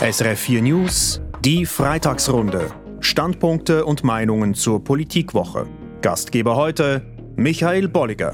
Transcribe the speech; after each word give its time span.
SRF 0.00 0.40
4 0.40 0.62
News, 0.62 1.20
die 1.44 1.66
Freitagsrunde. 1.66 2.72
Standpunkte 3.00 3.84
und 3.84 4.02
Meinungen 4.02 4.54
zur 4.54 4.82
Politikwoche. 4.82 5.66
Gastgeber 6.00 6.56
heute 6.56 7.02
Michael 7.36 7.86
Bolliger. 7.86 8.32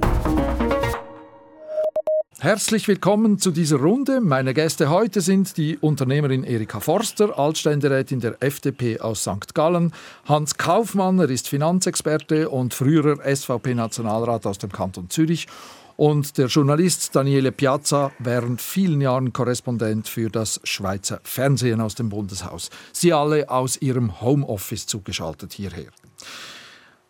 Herzlich 2.38 2.86
willkommen 2.86 3.40
zu 3.40 3.50
dieser 3.50 3.78
Runde. 3.78 4.20
Meine 4.20 4.54
Gäste 4.54 4.90
heute 4.90 5.20
sind 5.20 5.56
die 5.56 5.76
Unternehmerin 5.76 6.44
Erika 6.44 6.78
Forster, 6.78 7.36
Altständerätin 7.36 8.20
der 8.20 8.36
FDP 8.38 9.00
aus 9.00 9.22
St. 9.22 9.52
Gallen, 9.52 9.92
Hans 10.24 10.58
Kaufmann, 10.58 11.18
er 11.18 11.30
ist 11.30 11.48
Finanzexperte 11.48 12.48
und 12.48 12.74
früherer 12.74 13.16
SVP-Nationalrat 13.24 14.46
aus 14.46 14.58
dem 14.58 14.70
Kanton 14.70 15.10
Zürich 15.10 15.48
und 15.96 16.38
der 16.38 16.46
Journalist 16.46 17.14
Daniele 17.14 17.52
Piazza, 17.52 18.12
während 18.18 18.60
vielen 18.60 19.00
Jahren 19.00 19.32
Korrespondent 19.32 20.08
für 20.08 20.28
das 20.28 20.60
Schweizer 20.64 21.20
Fernsehen 21.24 21.80
aus 21.80 21.94
dem 21.94 22.08
Bundeshaus. 22.08 22.70
Sie 22.92 23.12
alle 23.12 23.48
aus 23.50 23.80
ihrem 23.80 24.20
Homeoffice 24.20 24.86
zugeschaltet 24.86 25.52
hierher. 25.52 25.90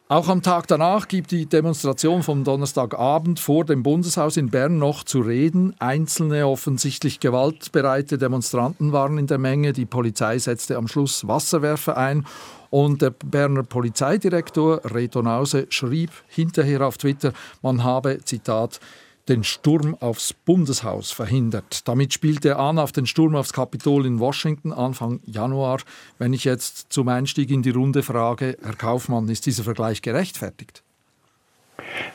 Auch 0.08 0.28
am 0.28 0.40
Tag 0.40 0.68
danach 0.68 1.08
gibt 1.08 1.32
die 1.32 1.46
Demonstration 1.46 2.22
vom 2.22 2.44
Donnerstagabend 2.44 3.40
vor 3.40 3.64
dem 3.64 3.82
Bundeshaus 3.82 4.36
in 4.36 4.50
Bern 4.50 4.78
noch 4.78 5.02
zu 5.02 5.18
reden. 5.18 5.74
Einzelne 5.80 6.46
offensichtlich 6.46 7.18
gewaltbereite 7.18 8.16
Demonstranten 8.16 8.92
waren 8.92 9.18
in 9.18 9.26
der 9.26 9.38
Menge. 9.38 9.72
Die 9.72 9.84
Polizei 9.84 10.38
setzte 10.38 10.76
am 10.76 10.86
Schluss 10.86 11.26
Wasserwerfer 11.26 11.96
ein 11.96 12.24
und 12.70 13.02
der 13.02 13.10
Berner 13.10 13.64
Polizeidirektor 13.64 14.80
Reto 14.84 15.22
Nause 15.22 15.66
schrieb 15.70 16.10
hinterher 16.28 16.86
auf 16.86 16.98
Twitter, 16.98 17.32
man 17.60 17.82
habe, 17.82 18.18
Zitat, 18.22 18.78
den 19.28 19.44
Sturm 19.44 19.96
aufs 20.00 20.32
Bundeshaus 20.32 21.10
verhindert. 21.10 21.86
Damit 21.88 22.12
spielt 22.12 22.44
er 22.44 22.58
an 22.58 22.78
auf 22.78 22.92
den 22.92 23.06
Sturm 23.06 23.34
aufs 23.34 23.52
Kapitol 23.52 24.06
in 24.06 24.20
Washington 24.20 24.72
Anfang 24.72 25.20
Januar. 25.24 25.78
Wenn 26.18 26.32
ich 26.32 26.44
jetzt 26.44 26.92
zum 26.92 27.08
Einstieg 27.08 27.50
in 27.50 27.62
die 27.62 27.70
Runde 27.70 28.02
frage, 28.02 28.56
Herr 28.62 28.74
Kaufmann, 28.74 29.28
ist 29.28 29.46
dieser 29.46 29.64
Vergleich 29.64 30.02
gerechtfertigt? 30.02 30.82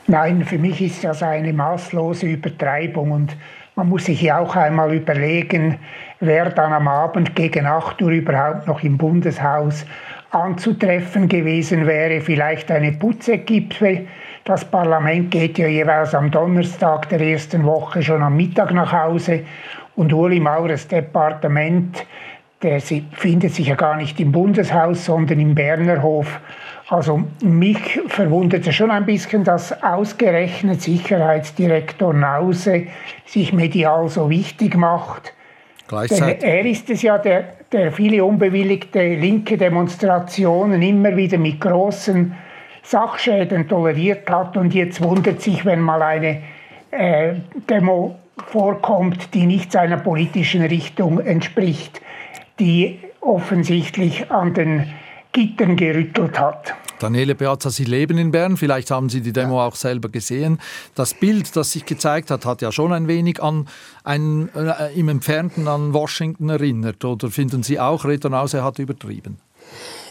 Nein, 0.06 0.44
für 0.44 0.58
mich 0.58 0.80
ist 0.80 1.04
das 1.04 1.22
eine 1.22 1.52
maßlose 1.52 2.26
Übertreibung 2.26 3.12
und 3.12 3.36
man 3.74 3.88
muss 3.88 4.04
sich 4.04 4.20
ja 4.20 4.38
auch 4.38 4.54
einmal 4.54 4.94
überlegen, 4.94 5.78
wer 6.20 6.50
dann 6.50 6.72
am 6.72 6.88
Abend 6.88 7.34
gegen 7.34 7.64
8 7.64 8.02
Uhr 8.02 8.10
überhaupt 8.10 8.66
noch 8.66 8.82
im 8.82 8.98
Bundeshaus 8.98 9.86
anzutreffen 10.30 11.28
gewesen 11.28 11.86
wäre. 11.86 12.20
Vielleicht 12.20 12.70
eine 12.70 12.92
Putzekippe. 12.92 14.06
Das 14.44 14.64
Parlament 14.64 15.30
geht 15.30 15.56
ja 15.58 15.68
jeweils 15.68 16.16
am 16.16 16.30
Donnerstag 16.30 17.08
der 17.08 17.20
ersten 17.20 17.64
Woche 17.64 18.02
schon 18.02 18.22
am 18.22 18.36
Mittag 18.36 18.72
nach 18.72 18.92
Hause. 18.92 19.44
Und 19.94 20.12
Uli 20.12 20.40
Maurers 20.40 20.88
Departement, 20.88 22.04
der 22.60 22.80
findet 22.80 23.54
sich 23.54 23.68
ja 23.68 23.76
gar 23.76 23.96
nicht 23.96 24.18
im 24.18 24.32
Bundeshaus, 24.32 25.04
sondern 25.04 25.38
im 25.38 25.54
Bernerhof. 25.54 26.40
Also 26.88 27.22
mich 27.42 28.00
verwundert 28.08 28.66
es 28.66 28.74
schon 28.74 28.90
ein 28.90 29.06
bisschen, 29.06 29.44
dass 29.44 29.80
ausgerechnet 29.80 30.82
Sicherheitsdirektor 30.82 32.12
Nause 32.12 32.88
sich 33.24 33.52
medial 33.52 34.08
so 34.08 34.28
wichtig 34.28 34.76
macht. 34.76 35.34
Denn 35.88 36.40
er 36.40 36.64
ist 36.64 36.90
es 36.90 37.02
ja, 37.02 37.18
der, 37.18 37.44
der 37.70 37.92
viele 37.92 38.24
unbewilligte 38.24 39.14
linke 39.14 39.56
Demonstrationen 39.56 40.82
immer 40.82 41.16
wieder 41.16 41.38
mit 41.38 41.60
großen 41.60 42.34
Sachschäden 42.82 43.68
toleriert 43.68 44.28
hat 44.28 44.56
und 44.56 44.74
jetzt 44.74 45.02
wundert 45.02 45.40
sich, 45.40 45.64
wenn 45.64 45.80
mal 45.80 46.02
eine 46.02 46.42
äh, 46.90 47.34
Demo 47.68 48.16
vorkommt, 48.46 49.34
die 49.34 49.46
nicht 49.46 49.72
seiner 49.72 49.98
politischen 49.98 50.62
Richtung 50.62 51.20
entspricht, 51.20 52.00
die 52.58 52.98
offensichtlich 53.20 54.30
an 54.30 54.54
den 54.54 54.92
Gittern 55.32 55.76
gerüttelt 55.76 56.38
hat. 56.38 56.74
Daniele 56.98 57.34
Beata, 57.34 57.70
Sie 57.70 57.84
leben 57.84 58.16
in 58.16 58.30
Bern, 58.30 58.56
vielleicht 58.56 58.90
haben 58.92 59.08
Sie 59.08 59.22
die 59.22 59.32
Demo 59.32 59.60
auch 59.64 59.74
selber 59.74 60.08
gesehen. 60.08 60.60
Das 60.94 61.14
Bild, 61.14 61.56
das 61.56 61.72
sich 61.72 61.84
gezeigt 61.84 62.30
hat, 62.30 62.44
hat 62.44 62.62
ja 62.62 62.70
schon 62.70 62.92
ein 62.92 63.08
wenig 63.08 63.42
an 63.42 63.66
ein, 64.04 64.50
äh, 64.54 64.92
im 64.94 65.08
Entfernten 65.08 65.66
an 65.66 65.94
Washington 65.94 66.48
erinnert. 66.48 67.04
Oder 67.04 67.30
finden 67.30 67.64
Sie 67.64 67.80
auch, 67.80 68.04
Reto 68.04 68.28
Nause 68.28 68.62
hat 68.62 68.78
übertrieben? 68.78 69.38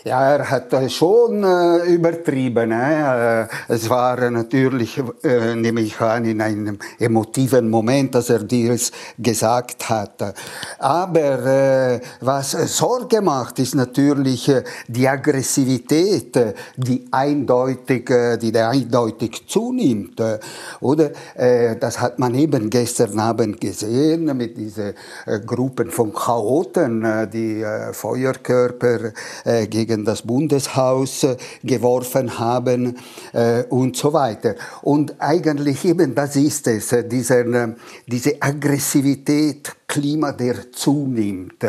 Ja, 0.04 0.36
er 0.36 0.50
hat 0.50 0.74
schon 0.92 1.44
äh, 1.44 1.86
übertrieben. 1.86 2.72
Äh. 2.72 3.46
Es 3.68 3.88
war 3.88 4.32
natürlich, 4.32 5.00
äh, 5.22 5.54
nehme 5.54 5.82
ich 5.82 6.02
an, 6.02 6.26
in 6.26 6.42
einem 6.42 6.80
emotiven 6.98 7.70
Moment, 7.70 8.16
dass 8.16 8.32
er 8.32 8.40
dies 8.40 8.92
gesagt 9.20 9.88
hat. 9.90 10.34
Aber 10.80 11.46
äh, 11.46 12.00
was 12.20 12.52
Sorge 12.76 13.22
macht, 13.22 13.60
ist 13.60 13.76
natürlich 13.76 14.50
äh, 14.50 14.64
die 14.88 15.08
Aggressivität, 15.08 16.36
die 16.78 17.06
eindeutig, 17.12 18.10
äh, 18.10 18.38
die 18.38 18.58
eindeutig 18.58 19.48
zunimmt. 19.48 20.20
Äh, 20.20 20.40
oder? 20.80 21.12
Äh, 21.36 21.76
das 21.76 22.02
hat 22.02 22.18
man 22.18 22.34
eben 22.34 22.72
gestern 22.72 23.20
Abend 23.20 23.62
gesehen 23.62 24.36
mit 24.36 24.58
diesen 24.58 24.96
äh, 25.28 25.40
Gruppen 25.42 25.92
von 25.92 26.12
Chaoten, 26.12 27.06
äh, 27.06 27.28
die 27.28 27.62
äh, 27.62 27.94
Feuerkörper 27.94 29.12
äh, 29.46 29.68
gegen 29.68 29.91
gegen 29.92 30.06
das 30.06 30.22
Bundeshaus 30.22 31.24
äh, 31.24 31.36
geworfen 31.64 32.40
haben 32.40 32.96
äh, 33.34 33.64
und 33.64 33.98
so 33.98 34.14
weiter. 34.14 34.56
Und 34.82 35.16
eigentlich 35.20 35.84
eben 35.84 36.16
das 36.16 36.38
ist 36.38 36.68
es, 36.68 36.94
äh, 36.94 37.08
dieser, 37.08 37.76
diese 38.08 38.42
Aggressivität, 38.42 39.74
Klima, 39.88 40.32
der 40.32 40.72
zunimmt. 40.72 41.66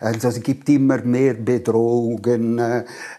Also 0.00 0.26
es 0.26 0.42
gibt 0.42 0.68
immer 0.68 1.02
mehr 1.02 1.34
Bedrohungen 1.34 2.60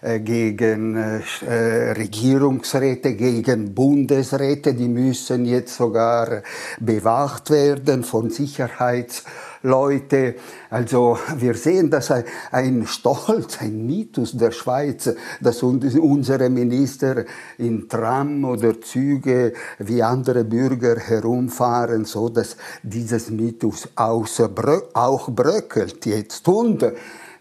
gegen 0.02 1.22
Regierungsräte, 1.40 3.14
gegen 3.14 3.74
Bundesräte, 3.74 4.74
die 4.74 4.88
müssen 4.88 5.46
jetzt 5.46 5.74
sogar 5.74 6.42
bewacht 6.80 7.48
werden 7.48 8.04
von 8.04 8.28
Sicherheits 8.28 9.24
Leute. 9.62 10.34
Also 10.70 11.18
wir 11.36 11.54
sehen, 11.54 11.90
dass 11.90 12.12
ein 12.50 12.86
Stolz, 12.86 13.58
ein 13.60 13.86
Mythos 13.86 14.32
der 14.32 14.50
Schweiz, 14.50 15.14
dass 15.40 15.62
unsere 15.62 16.50
Minister 16.50 17.24
in 17.58 17.88
Tram 17.88 18.44
oder 18.44 18.80
Züge 18.80 19.52
wie 19.78 20.02
andere 20.02 20.44
Bürger 20.44 20.96
herumfahren, 20.96 22.04
so 22.04 22.28
dass 22.28 22.56
dieses 22.82 23.30
Mythos 23.30 23.88
auch 23.96 25.28
bröckelt 25.30 26.06
jetzt. 26.06 26.48
Und 26.48 26.84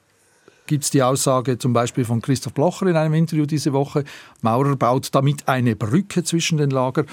gibt 0.66 0.84
es 0.84 0.90
die 0.90 1.02
Aussage 1.02 1.58
zum 1.58 1.72
Beispiel 1.72 2.04
von 2.04 2.22
Christoph 2.22 2.54
Blocher 2.54 2.86
in 2.86 2.96
einem 2.96 3.14
Interview 3.14 3.44
diese 3.44 3.72
Woche, 3.72 4.04
Maurer 4.40 4.76
baut 4.76 5.08
damit 5.12 5.48
eine 5.48 5.74
Brücke 5.74 6.22
zwischen 6.22 6.58
den 6.58 6.70
Lagern. 6.70 7.06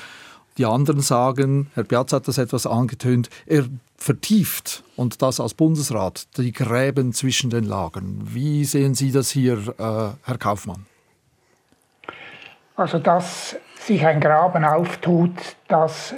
Die 0.57 0.65
anderen 0.65 1.01
sagen, 1.01 1.69
Herr 1.75 1.83
Piazza 1.83 2.17
hat 2.17 2.27
das 2.27 2.37
etwas 2.37 2.65
angetönt, 2.65 3.29
er 3.45 3.65
vertieft 3.95 4.83
und 4.95 5.21
das 5.21 5.39
als 5.39 5.53
Bundesrat, 5.53 6.27
die 6.37 6.51
Gräben 6.51 7.13
zwischen 7.13 7.49
den 7.49 7.63
Lagern. 7.63 8.21
Wie 8.23 8.65
sehen 8.65 8.95
Sie 8.95 9.11
das 9.11 9.29
hier, 9.29 9.57
äh, 9.77 10.27
Herr 10.27 10.37
Kaufmann? 10.39 10.85
Also, 12.75 12.99
dass 12.99 13.55
sich 13.79 14.05
ein 14.05 14.19
Graben 14.19 14.63
auftut, 14.63 15.33
das 15.67 16.15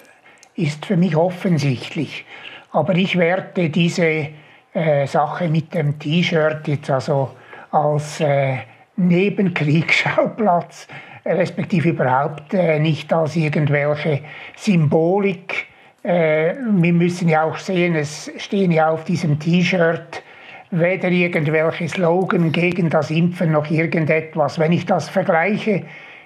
ist 0.55 0.85
für 0.85 0.97
mich 0.97 1.15
offensichtlich. 1.15 2.25
Aber 2.71 2.95
ich 2.95 3.17
werte 3.17 3.69
diese 3.69 4.29
äh, 4.73 5.07
Sache 5.07 5.47
mit 5.47 5.73
dem 5.73 5.99
T-Shirt 5.99 6.67
jetzt 6.67 6.89
also 6.89 7.31
als 7.71 8.19
äh, 8.19 8.59
Nebenkriegsschauplatz 8.97 10.87
respektive 11.25 11.89
überhaupt 11.89 12.53
äh, 12.53 12.79
nicht 12.79 13.11
als 13.13 13.35
irgendwelche 13.35 14.21
Symbolik. 14.55 15.67
Äh, 16.03 16.55
wir 16.55 16.93
müssen 16.93 17.29
ja 17.29 17.43
auch 17.43 17.57
sehen, 17.57 17.95
es 17.95 18.31
stehen 18.37 18.71
ja 18.71 18.89
auf 18.89 19.03
diesem 19.03 19.39
T-Shirt 19.39 20.23
weder 20.71 21.09
irgendwelche 21.09 21.87
Slogan 21.87 22.51
gegen 22.51 22.89
das 22.89 23.09
Impfen 23.09 23.51
noch 23.51 23.69
irgendetwas. 23.69 24.59
Wenn 24.59 24.71
ich 24.71 24.85
das 24.85 25.09
vergleiche 25.09 25.83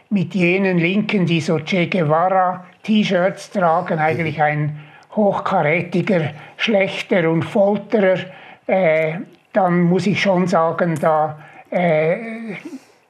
mit 0.10 0.36
jenen 0.36 0.78
Linken, 0.78 1.26
die 1.26 1.42
so 1.42 1.60
Che 1.60 1.88
Guevara 1.88 2.66
T-Shirts 2.84 3.52
tragen, 3.52 4.00
eigentlich 4.00 4.42
ein 4.42 4.80
hochkarätiger 5.16 6.32
Schlechter 6.58 7.30
und 7.30 7.44
Folterer, 7.44 8.20
äh, 8.68 9.14
dann 9.54 9.84
muss 9.84 10.08
ich 10.08 10.22
schon 10.22 10.48
sagen, 10.48 10.98
da 11.00 11.40
äh, 11.70 12.56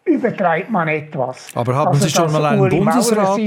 übertreibt 0.05 0.71
man 0.71 0.87
etwas. 0.87 1.49
Aber 1.55 1.75
haben 1.75 1.89
also, 1.89 2.05
Sie 2.05 2.11
schon 2.11 2.31
mal 2.31 2.45
einen 2.45 2.69
Bundesrat, 2.69 3.39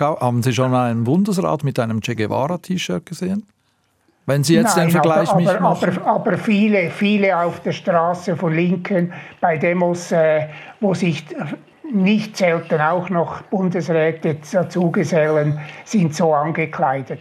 haben 0.00 0.42
Sie 0.42 0.52
schon 0.52 0.70
mal 0.70 0.90
einen 0.90 1.04
Bundesrat 1.04 1.64
mit 1.64 1.78
einem 1.78 2.00
Che 2.00 2.14
Guevara-T-Shirt 2.14 3.04
gesehen? 3.06 3.46
Wenn 4.26 4.44
Sie 4.44 4.56
jetzt 4.56 4.76
Nein, 4.76 4.88
den 4.88 4.92
Vergleich 4.92 5.30
aber, 5.30 5.60
machen. 5.60 5.98
Aber, 6.00 6.06
aber, 6.06 6.36
viele, 6.36 6.90
viele 6.90 7.34
auf 7.36 7.60
der 7.60 7.72
Straße 7.72 8.36
von 8.36 8.54
Linken 8.54 9.12
bei 9.40 9.56
Demos, 9.56 10.12
äh, 10.12 10.48
wo 10.80 10.92
sich 10.92 11.24
nicht 11.90 12.36
selten 12.36 12.80
auch 12.80 13.08
noch 13.08 13.40
Bundesräte 13.42 14.36
dazugesellen, 14.52 15.58
sind 15.86 16.14
so 16.14 16.34
angekleidet. 16.34 17.20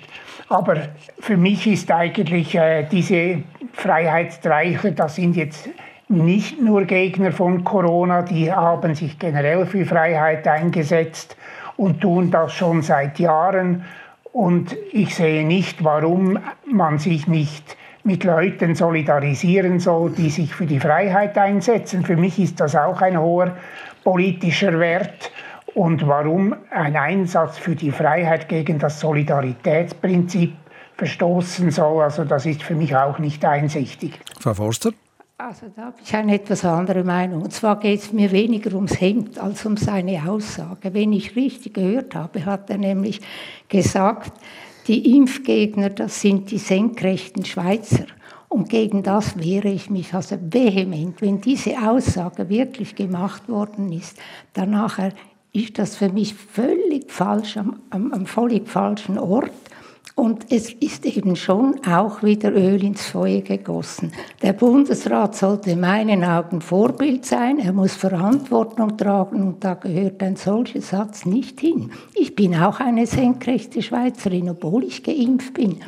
Aber 0.49 0.75
für 1.19 1.37
mich 1.37 1.65
ist 1.67 1.89
eigentlich 1.91 2.55
äh, 2.55 2.85
diese 2.91 3.41
Freiheitsstreicher, 3.71 4.91
das 4.91 5.15
sind 5.15 5.35
jetzt 5.35 5.69
nicht 6.09 6.61
nur 6.61 6.85
Gegner 6.85 7.31
von 7.31 7.63
Corona, 7.63 8.21
die 8.21 8.51
haben 8.51 8.95
sich 8.95 9.19
generell 9.19 9.65
für 9.65 9.85
Freiheit 9.85 10.47
eingesetzt 10.47 11.35
und 11.75 12.01
tun 12.01 12.31
das 12.31 12.53
schon 12.53 12.81
seit 12.81 13.19
Jahren. 13.19 13.85
Und 14.31 14.75
ich 14.91 15.15
sehe 15.15 15.45
nicht, 15.45 15.83
warum 15.83 16.39
man 16.65 16.99
sich 16.99 17.27
nicht 17.27 17.75
mit 18.03 18.23
Leuten 18.23 18.75
solidarisieren 18.75 19.79
soll, 19.79 20.11
die 20.11 20.29
sich 20.29 20.53
für 20.53 20.65
die 20.65 20.79
Freiheit 20.79 21.37
einsetzen. 21.37 22.05
Für 22.05 22.15
mich 22.15 22.39
ist 22.39 22.59
das 22.59 22.75
auch 22.75 23.01
ein 23.01 23.19
hoher 23.19 23.57
politischer 24.03 24.79
Wert. 24.79 25.31
Und 25.73 26.07
warum 26.07 26.55
ein 26.71 26.95
Einsatz 26.95 27.57
für 27.57 27.75
die 27.75 27.91
Freiheit 27.91 28.47
gegen 28.47 28.79
das 28.79 28.99
Solidaritätsprinzip 28.99 30.53
verstoßen 30.95 31.69
soll, 31.69 32.01
also 32.01 32.23
das 32.23 32.45
ist 32.45 32.63
für 32.63 32.73
mich 32.73 32.95
auch 32.95 33.19
nicht 33.19 33.45
einsichtig. 33.45 34.19
Frau 34.39 34.53
Forster? 34.53 34.91
Also 35.39 35.67
da 35.75 35.83
habe 35.83 35.97
ich 36.03 36.15
eine 36.15 36.33
etwas 36.33 36.65
andere 36.65 37.03
Meinung. 37.03 37.43
Und 37.43 37.53
zwar 37.53 37.79
geht 37.79 37.99
es 37.99 38.11
mir 38.11 38.31
weniger 38.31 38.73
ums 38.73 38.99
Hemd 38.99 39.37
als 39.37 39.67
um 39.67 39.77
seine 39.77 40.27
Aussage. 40.27 40.95
Wenn 40.95 41.13
ich 41.13 41.35
richtig 41.35 41.75
gehört 41.75 42.15
habe, 42.15 42.43
hat 42.43 42.71
er 42.71 42.79
nämlich 42.79 43.21
gesagt, 43.69 44.31
die 44.87 45.15
Impfgegner, 45.15 45.91
das 45.91 46.21
sind 46.21 46.49
die 46.49 46.57
senkrechten 46.57 47.45
Schweizer. 47.45 48.07
Und 48.49 48.69
gegen 48.69 49.03
das 49.03 49.37
wehre 49.37 49.67
ich 49.67 49.91
mich 49.91 50.15
also 50.15 50.39
vehement. 50.41 51.21
Wenn 51.21 51.39
diese 51.39 51.87
Aussage 51.87 52.49
wirklich 52.49 52.95
gemacht 52.95 53.47
worden 53.47 53.91
ist, 53.91 54.17
dann 54.53 54.91
ist 55.53 55.77
das 55.77 55.97
für 55.97 56.09
mich 56.09 56.33
völlig 56.33 57.11
falsch, 57.11 57.57
am, 57.57 57.79
am, 57.91 58.11
am 58.11 58.25
völlig 58.25 58.67
falschen 58.67 59.19
Ort. 59.19 59.51
Und 60.15 60.51
es 60.51 60.71
ist 60.73 61.05
eben 61.05 61.35
schon 61.35 61.79
auch 61.85 62.23
wieder 62.23 62.51
Öl 62.51 62.83
ins 62.83 63.05
Feuer 63.05 63.41
gegossen. 63.41 64.11
Der 64.41 64.53
Bundesrat 64.53 65.35
sollte 65.35 65.71
in 65.71 65.79
meinen 65.79 66.23
Augen 66.23 66.61
Vorbild 66.61 67.25
sein. 67.25 67.59
Er 67.59 67.73
muss 67.73 67.95
Verantwortung 67.95 68.97
tragen 68.97 69.43
und 69.43 69.63
da 69.63 69.75
gehört 69.75 70.23
ein 70.23 70.35
solcher 70.35 70.81
Satz 70.81 71.25
nicht 71.25 71.59
hin. 71.59 71.91
Ich 72.15 72.35
bin 72.35 72.55
auch 72.55 72.79
eine 72.79 73.05
senkrechte 73.05 73.81
Schweizerin, 73.81 74.49
obwohl 74.49 74.83
ich 74.83 75.03
geimpft 75.03 75.53
bin. 75.53 75.81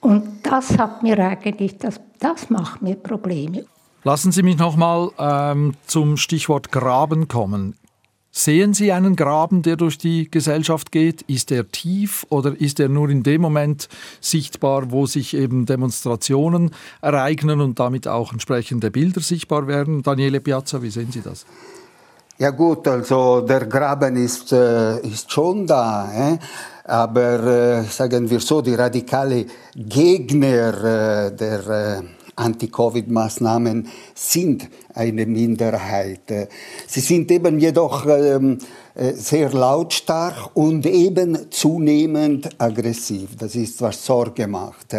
Und 0.00 0.24
das 0.42 0.78
hat 0.78 1.02
mir 1.04 1.18
eigentlich, 1.18 1.78
das, 1.78 2.00
das 2.18 2.50
macht 2.50 2.82
mir 2.82 2.96
Probleme. 2.96 3.64
Lassen 4.04 4.32
Sie 4.32 4.42
mich 4.42 4.58
noch 4.58 4.76
mal 4.76 5.10
ähm, 5.18 5.74
zum 5.86 6.16
Stichwort 6.16 6.72
Graben 6.72 7.28
kommen. 7.28 7.76
Sehen 8.34 8.72
Sie 8.72 8.92
einen 8.92 9.14
Graben, 9.14 9.60
der 9.60 9.76
durch 9.76 9.98
die 9.98 10.30
Gesellschaft 10.30 10.90
geht? 10.90 11.20
Ist 11.22 11.52
er 11.52 11.68
tief 11.68 12.24
oder 12.30 12.58
ist 12.58 12.80
er 12.80 12.88
nur 12.88 13.10
in 13.10 13.22
dem 13.22 13.42
Moment 13.42 13.90
sichtbar, 14.22 14.90
wo 14.90 15.04
sich 15.04 15.36
eben 15.36 15.66
Demonstrationen 15.66 16.70
ereignen 17.02 17.60
und 17.60 17.78
damit 17.78 18.08
auch 18.08 18.32
entsprechende 18.32 18.90
Bilder 18.90 19.20
sichtbar 19.20 19.66
werden? 19.66 20.02
Daniele 20.02 20.40
Piazza, 20.40 20.80
wie 20.80 20.88
sehen 20.88 21.12
Sie 21.12 21.20
das? 21.20 21.44
Ja 22.38 22.50
gut, 22.50 22.88
also 22.88 23.42
der 23.42 23.66
Graben 23.66 24.16
ist, 24.16 24.50
äh, 24.52 24.98
ist 25.00 25.30
schon 25.30 25.66
da, 25.66 26.10
äh? 26.10 26.38
aber 26.84 27.44
äh, 27.44 27.82
sagen 27.84 28.30
wir 28.30 28.40
so, 28.40 28.62
die 28.62 28.74
radikale 28.74 29.44
Gegner 29.76 31.26
äh, 31.26 31.36
der 31.36 31.68
äh, 31.68 32.02
Anti-Covid-Maßnahmen 32.36 33.88
sind 34.14 34.68
eine 34.94 35.26
Minderheit. 35.26 36.48
Sie 36.86 37.00
sind 37.00 37.30
eben 37.30 37.58
jedoch 37.58 38.06
ähm, 38.06 38.58
äh, 38.94 39.12
sehr 39.12 39.50
lautstark 39.50 40.54
und 40.54 40.84
eben 40.86 41.50
zunehmend 41.50 42.50
aggressiv. 42.58 43.36
Das 43.38 43.54
ist, 43.54 43.80
was 43.80 44.04
Sorge 44.04 44.46
macht. 44.46 44.94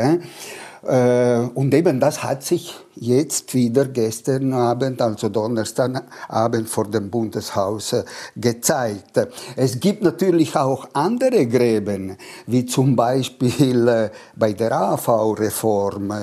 Äh, 0.85 1.49
und 1.53 1.73
eben 1.73 1.99
das 1.99 2.23
hat 2.23 2.43
sich 2.43 2.75
jetzt 2.95 3.53
wieder 3.53 3.85
gestern 3.85 4.53
Abend, 4.53 5.01
also 5.01 5.29
Donnerstagabend 5.29 6.69
vor 6.69 6.85
dem 6.85 7.09
Bundeshaus 7.09 7.95
gezeigt. 8.35 9.19
Es 9.55 9.79
gibt 9.79 10.03
natürlich 10.03 10.55
auch 10.55 10.87
andere 10.93 11.47
Gräben, 11.47 12.17
wie 12.45 12.65
zum 12.65 12.95
Beispiel 12.95 13.87
äh, 13.87 14.09
bei 14.35 14.53
der 14.53 14.71
AHV-Reform. 14.73 16.13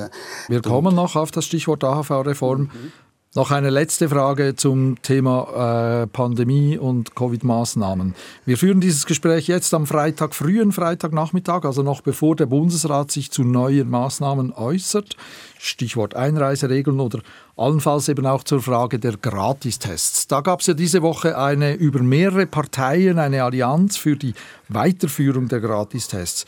Wir 0.49 0.62
kommen 0.62 0.95
noch 0.95 1.17
auf 1.17 1.31
das 1.31 1.45
Stichwort 1.45 1.83
AHV-Reform. 1.83 2.61
Mhm. 2.61 2.93
Noch 3.37 3.52
eine 3.52 3.70
letzte 3.70 4.08
Frage 4.08 4.56
zum 4.56 5.00
Thema 5.02 6.02
äh, 6.02 6.06
Pandemie 6.08 6.76
und 6.76 7.14
Covid-Maßnahmen. 7.14 8.16
Wir 8.44 8.58
führen 8.58 8.80
dieses 8.80 9.06
Gespräch 9.06 9.46
jetzt 9.46 9.72
am 9.72 9.87
Freitag, 9.87 10.34
frühen 10.34 10.72
Freitagnachmittag, 10.72 11.64
also 11.64 11.84
noch 11.84 12.00
bevor 12.00 12.34
der 12.34 12.46
Bundesrat 12.46 13.12
sich 13.12 13.30
zu 13.30 13.44
neuen 13.44 13.88
Maßnahmen 13.88 14.52
äußert. 14.52 15.16
Stichwort 15.60 16.16
Einreiseregeln 16.16 16.99
oder 16.99 17.20
allenfalls 17.56 18.08
eben 18.08 18.26
auch 18.26 18.42
zur 18.42 18.62
Frage 18.62 18.99
der 18.99 19.16
Gratistests. 19.16 20.26
Da 20.26 20.40
gab 20.40 20.58
es 20.62 20.66
ja 20.66 20.75
diese 20.75 21.00
Woche 21.02 21.38
eine 21.38 21.75
über 21.75 22.02
mehrere 22.02 22.46
Parteien 22.46 23.20
eine 23.20 23.44
Allianz 23.44 23.96
für 23.96 24.16
die 24.16 24.34
Weiterführung 24.68 25.46
der 25.46 25.60
Gratistests. 25.60 26.46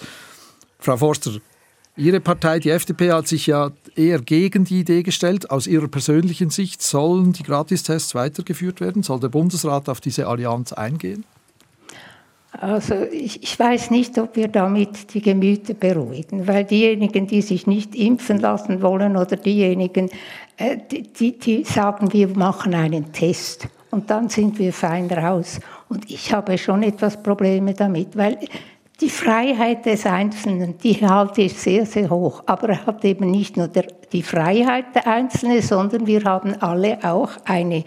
Frau 0.81 0.97
Forster, 0.97 1.31
Ihre 1.97 2.21
Partei, 2.21 2.59
die 2.59 2.71
FDP, 2.71 3.13
hat 3.13 3.29
sich 3.29 3.47
ja 3.47 3.71
eher 3.97 4.21
gegen 4.21 4.65
die 4.65 4.81
Idee 4.81 5.03
gestellt. 5.03 5.51
Aus 5.51 5.67
Ihrer 5.67 5.89
persönlichen 5.89 6.49
Sicht 6.49 6.83
sollen 6.83 7.33
die 7.33 7.43
Gratistests 7.43 8.15
weitergeführt 8.15 8.81
werden? 8.81 9.03
Soll 9.03 9.21
der 9.21 9.29
Bundesrat 9.29 9.91
auf 9.91 10.01
diese 10.01 10.27
Allianz 10.27 10.73
eingehen? 10.73 11.25
Also 12.53 12.95
ich, 13.11 13.43
ich, 13.43 13.59
weiß 13.59 13.91
nicht, 13.91 14.19
ob 14.19 14.37
wir 14.37 14.49
damit 14.49 15.15
die 15.15 15.23
Gemüter 15.23 15.73
beruhigen, 15.73 16.47
weil 16.47 16.65
diejenigen, 16.65 17.27
die 17.27 17.41
sich 17.41 17.67
nicht 17.67 17.95
impfen 17.95 18.39
lassen 18.39 18.83
wollen 18.83 19.17
oder 19.17 19.37
diejenigen, 19.37 20.11
äh, 20.59 20.77
die, 20.91 21.39
die 21.39 21.65
sagen, 21.65 22.13
wir 22.13 22.29
machen 22.29 22.75
einen 22.75 23.11
Test 23.13 23.69
und 23.91 24.11
dann 24.11 24.29
sind 24.29 24.59
wir 24.59 24.73
fein 24.73 25.11
raus. 25.11 25.61
Und 25.89 26.11
ich 26.11 26.33
habe 26.33 26.59
schon 26.59 26.83
etwas 26.83 27.23
Probleme 27.23 27.73
damit, 27.73 28.17
weil 28.17 28.39
die 29.03 29.11
Freiheit 29.11 29.85
des 29.85 30.07
Einzelnen, 30.07 30.79
die 30.79 30.95
halte 31.07 31.43
ich 31.43 31.55
sehr, 31.55 31.85
sehr 31.85 32.09
hoch. 32.09 32.45
Aber 32.47 32.69
er 32.69 32.87
hat 32.87 33.05
eben 33.05 33.31
nicht 33.31 33.57
nur 33.57 33.67
der, 33.67 33.87
die 34.13 34.23
Freiheit 34.23 34.95
der 34.95 35.09
Einzelnen, 35.09 35.61
sondern 35.61 36.07
wir 36.07 36.23
haben 36.23 36.55
alle 36.63 36.99
auch 37.03 37.31
eine 37.45 37.85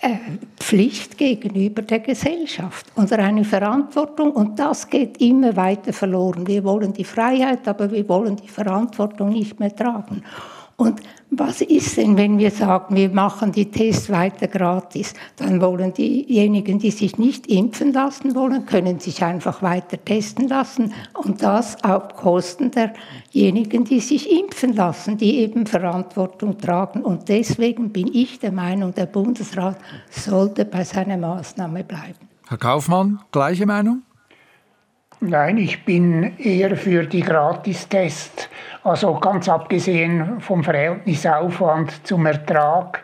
äh, 0.00 0.16
Pflicht 0.56 1.16
gegenüber 1.16 1.82
der 1.82 2.00
Gesellschaft 2.00 2.86
oder 2.96 3.20
eine 3.20 3.44
Verantwortung 3.44 4.32
und 4.32 4.58
das 4.58 4.90
geht 4.90 5.20
immer 5.20 5.56
weiter 5.56 5.92
verloren. 5.92 6.46
Wir 6.46 6.64
wollen 6.64 6.92
die 6.92 7.04
Freiheit, 7.04 7.66
aber 7.68 7.90
wir 7.92 8.08
wollen 8.08 8.36
die 8.36 8.48
Verantwortung 8.48 9.30
nicht 9.30 9.60
mehr 9.60 9.74
tragen. 9.74 10.24
Und 10.80 11.00
was 11.32 11.60
ist 11.60 11.96
denn, 11.96 12.16
wenn 12.16 12.38
wir 12.38 12.52
sagen, 12.52 12.94
wir 12.94 13.10
machen 13.10 13.50
die 13.50 13.68
Tests 13.68 14.10
weiter 14.10 14.46
gratis? 14.46 15.12
Dann 15.34 15.60
wollen 15.60 15.92
diejenigen, 15.92 16.78
die 16.78 16.92
sich 16.92 17.18
nicht 17.18 17.48
impfen 17.48 17.92
lassen 17.92 18.36
wollen, 18.36 18.64
können 18.64 19.00
sich 19.00 19.24
einfach 19.24 19.60
weiter 19.60 20.02
testen 20.02 20.46
lassen 20.46 20.94
und 21.14 21.42
das 21.42 21.82
auf 21.82 22.14
Kosten 22.14 22.70
derjenigen, 22.70 23.86
die 23.86 23.98
sich 23.98 24.30
impfen 24.30 24.72
lassen, 24.76 25.18
die 25.18 25.38
eben 25.38 25.66
Verantwortung 25.66 26.58
tragen. 26.58 27.02
Und 27.02 27.28
deswegen 27.28 27.90
bin 27.90 28.14
ich 28.14 28.38
der 28.38 28.52
Meinung, 28.52 28.94
der 28.94 29.06
Bundesrat 29.06 29.78
sollte 30.10 30.64
bei 30.64 30.84
seiner 30.84 31.16
Maßnahme 31.16 31.82
bleiben. 31.82 32.28
Herr 32.46 32.58
Kaufmann, 32.58 33.18
gleiche 33.32 33.66
Meinung? 33.66 34.02
Nein, 35.20 35.58
ich 35.58 35.84
bin 35.84 36.38
eher 36.38 36.76
für 36.76 37.04
die 37.04 37.22
Gratistests. 37.22 38.48
Also 38.84 39.14
ganz 39.14 39.48
abgesehen 39.48 40.40
vom 40.40 40.62
Verhältnisaufwand 40.62 42.06
zum 42.06 42.24
Ertrag, 42.26 43.02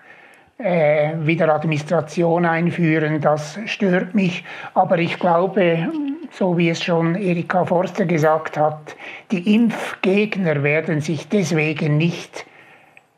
äh, 0.57 1.15
wieder 1.19 1.53
Administration 1.53 2.47
einführen, 2.47 3.21
das 3.21 3.59
stört 3.67 4.15
mich. 4.15 4.45
Aber 4.75 4.99
ich 4.99 5.19
glaube, 5.19 5.89
so 6.31 6.57
wie 6.57 6.69
es 6.69 6.85
schon 6.85 7.17
Erika 7.17 7.65
Forster 7.65 8.05
gesagt 8.05 8.57
hat, 8.57 8.95
die 9.33 9.53
Impfgegner 9.53 10.63
werden 10.63 11.01
sich 11.01 11.29
deswegen 11.29 11.97
nicht 11.97 12.47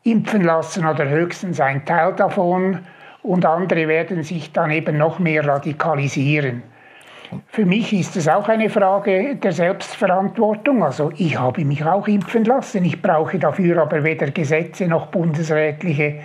impfen 0.01 0.43
lassen 0.43 0.87
oder 0.87 1.07
höchstens 1.07 1.59
ein 1.59 1.85
Teil 1.85 2.13
davon 2.13 2.79
und 3.21 3.45
andere 3.45 3.87
werden 3.87 4.23
sich 4.23 4.53
dann 4.53 4.71
eben 4.71 4.97
noch 4.97 5.19
mehr 5.19 5.45
radikalisieren. 5.45 6.63
Für 7.47 7.65
mich 7.65 7.91
ist 7.93 8.15
es 8.15 8.27
auch 8.27 8.47
eine 8.47 8.69
Frage 8.69 9.35
der 9.35 9.51
Selbstverantwortung. 9.51 10.83
Also 10.83 11.11
ich 11.17 11.37
habe 11.37 11.65
mich 11.65 11.83
auch 11.83 12.07
impfen 12.07 12.45
lassen. 12.45 12.85
Ich 12.85 13.01
brauche 13.01 13.37
dafür 13.39 13.81
aber 13.81 14.03
weder 14.03 14.31
Gesetze 14.31 14.87
noch 14.87 15.07
bundesrätliche 15.07 16.19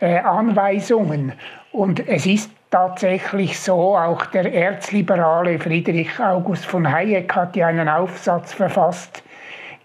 äh, 0.00 0.18
Anweisungen. 0.18 1.32
Und 1.70 2.06
es 2.08 2.26
ist 2.26 2.50
tatsächlich 2.70 3.58
so, 3.60 3.96
auch 3.96 4.26
der 4.26 4.52
Erzliberale 4.52 5.58
Friedrich 5.58 6.18
August 6.18 6.66
von 6.66 6.90
Hayek 6.90 7.34
hat 7.34 7.56
ja 7.56 7.68
einen 7.68 7.88
Aufsatz 7.88 8.52
verfasst, 8.52 9.22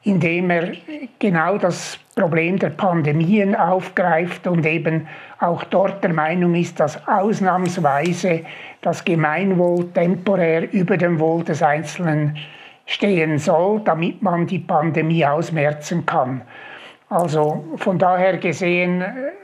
in 0.04 0.20
dem 0.20 0.50
er 0.50 0.74
genau 1.20 1.58
das 1.58 1.98
Problem 2.16 2.60
der 2.60 2.70
Pandemien 2.70 3.56
aufgreift 3.56 4.46
und 4.48 4.66
eben 4.66 5.08
auch 5.40 5.64
dort 5.64 6.04
der 6.04 6.14
Meinung 6.14 6.56
ist, 6.56 6.80
dass 6.80 7.08
ausnahmsweise 7.08 8.42
das 8.82 9.04
Gemeinwohl 9.04 9.92
temporär 9.94 10.72
über 10.74 10.98
dem 10.98 11.20
Wohl 11.20 11.44
des 11.44 11.64
Einzelnen 11.64 12.38
stehen 12.86 13.40
soll, 13.40 13.82
damit 13.86 14.22
man 14.22 14.46
die 14.46 14.60
Pandemie 14.60 15.26
ausmerzen 15.26 16.06
kann. 16.06 16.42
Also 17.10 17.64
von 17.78 18.00
daher 18.00 18.38
gesehen, 18.38 19.04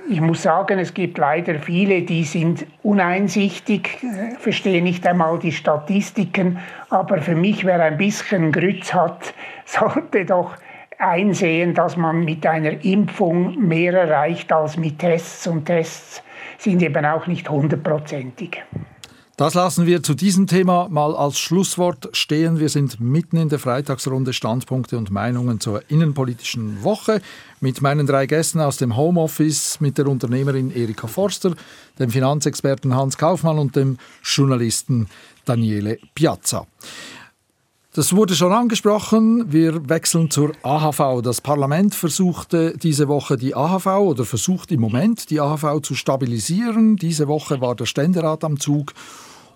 ich 0.09 0.21
muss 0.21 0.41
sagen, 0.41 0.79
es 0.79 0.93
gibt 0.93 1.19
leider 1.19 1.59
viele, 1.59 2.01
die 2.01 2.23
sind 2.23 2.65
uneinsichtig, 2.81 3.99
verstehen 4.39 4.85
nicht 4.85 5.05
einmal 5.05 5.37
die 5.37 5.51
Statistiken, 5.51 6.57
aber 6.89 7.19
für 7.19 7.35
mich, 7.35 7.65
wer 7.65 7.79
ein 7.79 7.97
bisschen 7.97 8.51
Grütz 8.51 8.91
hat, 8.91 9.35
sollte 9.69 10.25
doch 10.25 10.55
einsehen, 10.97 11.73
dass 11.73 11.95
man 11.95 12.25
mit 12.25 12.45
einer 12.45 12.83
Impfung 12.83 13.67
mehr 13.67 13.93
erreicht 13.93 14.51
als 14.51 14.77
mit 14.77 14.99
Tests 14.99 15.47
und 15.47 15.65
Tests 15.65 16.21
sind 16.57 16.81
eben 16.81 17.05
auch 17.05 17.25
nicht 17.27 17.49
hundertprozentig. 17.49 18.61
Das 19.37 19.53
lassen 19.53 19.85
wir 19.85 20.03
zu 20.03 20.15
diesem 20.15 20.47
Thema 20.47 20.89
mal 20.89 21.15
als 21.15 21.39
Schlusswort 21.39 22.09
stehen. 22.11 22.59
Wir 22.59 22.67
sind 22.67 22.99
mitten 22.99 23.37
in 23.37 23.47
der 23.47 23.57
Freitagsrunde 23.57 24.33
Standpunkte 24.33 24.97
und 24.97 25.11
Meinungen 25.11 25.61
zur 25.61 25.89
innenpolitischen 25.89 26.83
Woche 26.83 27.21
mit 27.61 27.81
meinen 27.81 28.05
drei 28.05 28.25
Gästen 28.25 28.59
aus 28.59 28.75
dem 28.75 28.97
Homeoffice, 28.97 29.79
mit 29.79 29.97
der 29.97 30.07
Unternehmerin 30.07 30.75
Erika 30.75 31.07
Forster, 31.07 31.53
dem 31.97 32.09
Finanzexperten 32.09 32.93
Hans 32.93 33.17
Kaufmann 33.17 33.59
und 33.59 33.77
dem 33.77 33.97
Journalisten 34.23 35.07
Daniele 35.45 35.99
Piazza. 36.13 36.67
Das 37.93 38.15
wurde 38.15 38.35
schon 38.35 38.51
angesprochen. 38.51 39.51
Wir 39.51 39.89
wechseln 39.89 40.29
zur 40.29 40.51
AHV. 40.61 41.23
Das 41.23 41.41
Parlament 41.41 41.95
versuchte 41.95 42.77
diese 42.77 43.07
Woche 43.07 43.35
die 43.35 43.55
AHV 43.55 43.87
oder 43.87 44.25
versucht 44.25 44.71
im 44.71 44.79
Moment 44.79 45.31
die 45.31 45.39
AHV 45.39 45.81
zu 45.81 45.95
stabilisieren. 45.95 46.97
Diese 46.97 47.27
Woche 47.27 47.61
war 47.61 47.75
der 47.75 47.87
Ständerat 47.87 48.43
am 48.43 48.59
Zug 48.59 48.93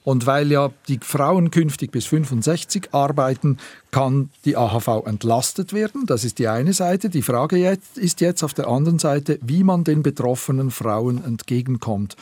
und 0.03 0.25
weil 0.25 0.51
ja 0.51 0.71
die 0.87 0.99
Frauen 0.99 1.51
künftig 1.51 1.91
bis 1.91 2.07
65 2.07 2.89
arbeiten, 2.91 3.57
kann 3.91 4.31
die 4.45 4.57
AHV 4.57 5.05
entlastet 5.05 5.71
werden. 5.71 6.07
Das 6.07 6.23
ist 6.23 6.39
die 6.39 6.47
eine 6.47 6.73
Seite. 6.73 7.09
Die 7.09 7.21
Frage 7.21 7.57
jetzt, 7.57 7.99
ist 7.99 8.19
jetzt 8.19 8.43
auf 8.43 8.55
der 8.55 8.67
anderen 8.67 8.97
Seite, 8.97 9.37
wie 9.43 9.63
man 9.63 9.83
den 9.83 10.01
betroffenen 10.01 10.71
Frauen 10.71 11.23
entgegenkommt. 11.23 12.15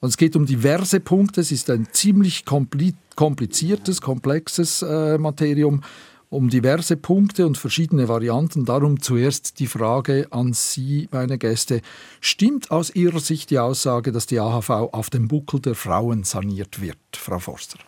Und 0.00 0.08
es 0.10 0.16
geht 0.16 0.36
um 0.36 0.44
diverse 0.44 1.00
Punkte. 1.00 1.40
Es 1.40 1.50
ist 1.50 1.70
ein 1.70 1.86
ziemlich 1.92 2.44
kompliziertes, 3.16 4.00
komplexes 4.00 4.82
äh, 4.82 5.18
Materium 5.18 5.82
um 6.34 6.48
diverse 6.48 6.96
Punkte 6.96 7.46
und 7.46 7.56
verschiedene 7.56 8.08
Varianten. 8.08 8.64
Darum 8.64 9.00
zuerst 9.00 9.60
die 9.60 9.68
Frage 9.68 10.26
an 10.30 10.52
Sie, 10.52 11.08
meine 11.12 11.38
Gäste. 11.38 11.80
Stimmt 12.20 12.72
aus 12.72 12.94
Ihrer 12.94 13.20
Sicht 13.20 13.50
die 13.50 13.60
Aussage, 13.60 14.10
dass 14.10 14.26
die 14.26 14.40
AHV 14.40 14.70
auf 14.70 15.10
dem 15.10 15.28
Buckel 15.28 15.60
der 15.60 15.76
Frauen 15.76 16.24
saniert 16.24 16.80
wird, 16.80 16.98
Frau 17.12 17.38
Forster? 17.38 17.78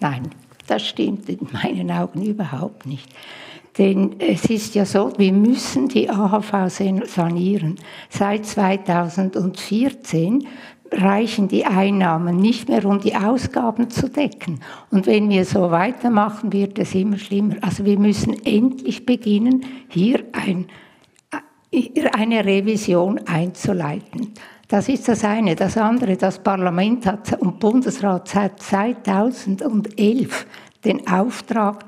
Nein, 0.00 0.30
das 0.66 0.86
stimmt 0.86 1.28
in 1.28 1.46
meinen 1.52 1.90
Augen 1.92 2.26
überhaupt 2.26 2.86
nicht. 2.86 3.08
Denn 3.78 4.16
es 4.18 4.46
ist 4.46 4.74
ja 4.74 4.84
so, 4.84 5.12
wir 5.16 5.32
müssen 5.32 5.88
die 5.88 6.10
AHV 6.10 6.74
sanieren. 7.06 7.76
Seit 8.08 8.44
2014 8.44 10.44
reichen 10.92 11.48
die 11.48 11.66
Einnahmen 11.66 12.36
nicht 12.36 12.68
mehr, 12.68 12.84
um 12.84 13.00
die 13.00 13.14
Ausgaben 13.14 13.90
zu 13.90 14.08
decken. 14.08 14.60
Und 14.90 15.06
wenn 15.06 15.28
wir 15.28 15.44
so 15.44 15.70
weitermachen, 15.70 16.52
wird 16.52 16.78
es 16.78 16.94
immer 16.94 17.18
schlimmer. 17.18 17.56
Also 17.60 17.84
wir 17.84 17.98
müssen 17.98 18.44
endlich 18.44 19.06
beginnen, 19.06 19.64
hier 19.88 20.24
ein, 20.32 20.66
eine 22.12 22.44
Revision 22.44 23.20
einzuleiten. 23.26 24.32
Das 24.68 24.88
ist 24.88 25.08
das 25.08 25.24
eine. 25.24 25.56
Das 25.56 25.76
andere, 25.76 26.16
das 26.16 26.38
Parlament 26.40 27.06
hat 27.06 27.40
und 27.40 27.58
Bundesrat 27.58 28.34
hat 28.34 28.62
2011 28.62 30.46
den 30.84 31.06
Auftrag, 31.08 31.84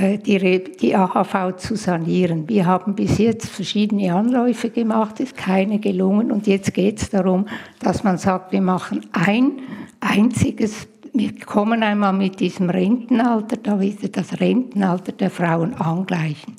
die, 0.00 0.64
die 0.80 0.96
AHV 0.96 1.56
zu 1.56 1.76
sanieren. 1.76 2.48
Wir 2.48 2.66
haben 2.66 2.94
bis 2.94 3.18
jetzt 3.18 3.48
verschiedene 3.48 4.14
Anläufe 4.14 4.70
gemacht, 4.70 5.20
ist 5.20 5.36
keine 5.36 5.78
gelungen 5.78 6.32
und 6.32 6.46
jetzt 6.46 6.74
geht 6.74 7.00
es 7.00 7.10
darum, 7.10 7.46
dass 7.80 8.04
man 8.04 8.18
sagt, 8.18 8.52
wir 8.52 8.60
machen 8.60 9.06
ein 9.12 9.60
einziges, 10.00 10.88
wir 11.12 11.38
kommen 11.40 11.82
einmal 11.82 12.12
mit 12.12 12.40
diesem 12.40 12.70
Rentenalter, 12.70 13.56
da 13.56 13.80
wir 13.80 13.94
das 14.10 14.40
Rentenalter 14.40 15.12
der 15.12 15.30
Frauen 15.30 15.74
angleichen. 15.74 16.56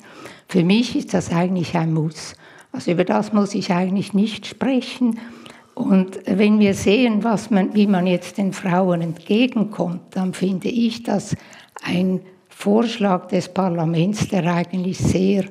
Für 0.48 0.64
mich 0.64 0.96
ist 0.96 1.12
das 1.12 1.32
eigentlich 1.32 1.76
ein 1.76 1.92
Muss. 1.92 2.34
Also 2.72 2.92
über 2.92 3.04
das 3.04 3.32
muss 3.32 3.54
ich 3.54 3.72
eigentlich 3.72 4.14
nicht 4.14 4.46
sprechen. 4.46 5.18
Und 5.74 6.20
wenn 6.26 6.58
wir 6.58 6.74
sehen, 6.74 7.22
was 7.22 7.50
man, 7.50 7.74
wie 7.74 7.86
man 7.86 8.06
jetzt 8.06 8.38
den 8.38 8.52
Frauen 8.52 9.02
entgegenkommt, 9.02 10.00
dann 10.10 10.32
finde 10.32 10.68
ich 10.68 11.02
das 11.02 11.36
ein 11.82 12.20
Vorschlag 12.58 13.28
des 13.28 13.50
Parlaments, 13.50 14.28
der 14.28 14.46
eigentlich 14.46 14.96
sehr 14.96 15.44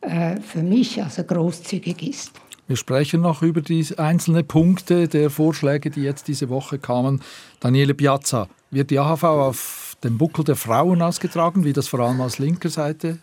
äh, 0.00 0.40
für 0.40 0.62
mich 0.62 1.02
also 1.02 1.24
großzügig 1.24 2.08
ist. 2.08 2.30
Wir 2.68 2.76
sprechen 2.76 3.20
noch 3.20 3.42
über 3.42 3.60
die 3.60 3.84
einzelnen 3.98 4.46
Punkte 4.46 5.08
der 5.08 5.28
Vorschläge, 5.28 5.90
die 5.90 6.02
jetzt 6.02 6.28
diese 6.28 6.48
Woche 6.48 6.78
kamen. 6.78 7.20
Daniele 7.58 7.94
Piazza, 7.94 8.48
wird 8.70 8.90
die 8.90 9.00
AHV 9.00 9.24
auf 9.24 9.96
dem 10.04 10.16
Buckel 10.16 10.44
der 10.44 10.54
Frauen 10.54 11.02
ausgetragen, 11.02 11.64
wie 11.64 11.72
das 11.72 11.88
vor 11.88 11.98
allem 12.00 12.20
aus 12.20 12.38
linker 12.38 12.70
Seite 12.70 13.18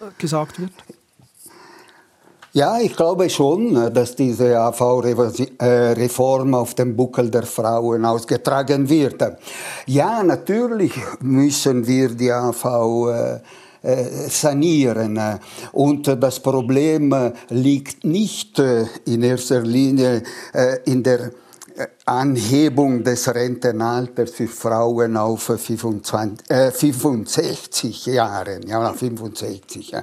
äh, 0.00 0.04
gesagt 0.18 0.60
wird? 0.60 0.72
Ja, 2.52 2.78
ich 2.80 2.96
glaube 2.96 3.28
schon, 3.28 3.92
dass 3.92 4.16
diese 4.16 4.58
AV-Reform 4.58 6.54
auf 6.54 6.74
dem 6.74 6.96
Buckel 6.96 7.30
der 7.30 7.42
Frauen 7.42 8.06
ausgetragen 8.06 8.88
wird. 8.88 9.22
Ja, 9.86 10.22
natürlich 10.22 10.94
müssen 11.20 11.86
wir 11.86 12.08
die 12.08 12.32
AV 12.32 12.64
äh, 12.64 13.40
äh, 13.82 14.28
sanieren. 14.30 15.20
Und 15.72 16.06
das 16.06 16.40
Problem 16.40 17.14
liegt 17.50 18.04
nicht 18.04 18.58
äh, 18.58 18.86
in 19.04 19.22
erster 19.22 19.60
Linie 19.60 20.22
in 20.86 21.02
der 21.02 21.32
Anhebung 22.06 23.04
des 23.04 23.32
Rentenalters 23.32 24.30
für 24.30 24.48
Frauen 24.48 25.16
auf 25.16 25.42
25, 25.42 26.50
äh, 26.50 26.72
65 26.72 28.06
Jahre. 28.06 28.60
Ja, 28.66 28.92
65. 28.92 29.90
Ja. 29.90 30.02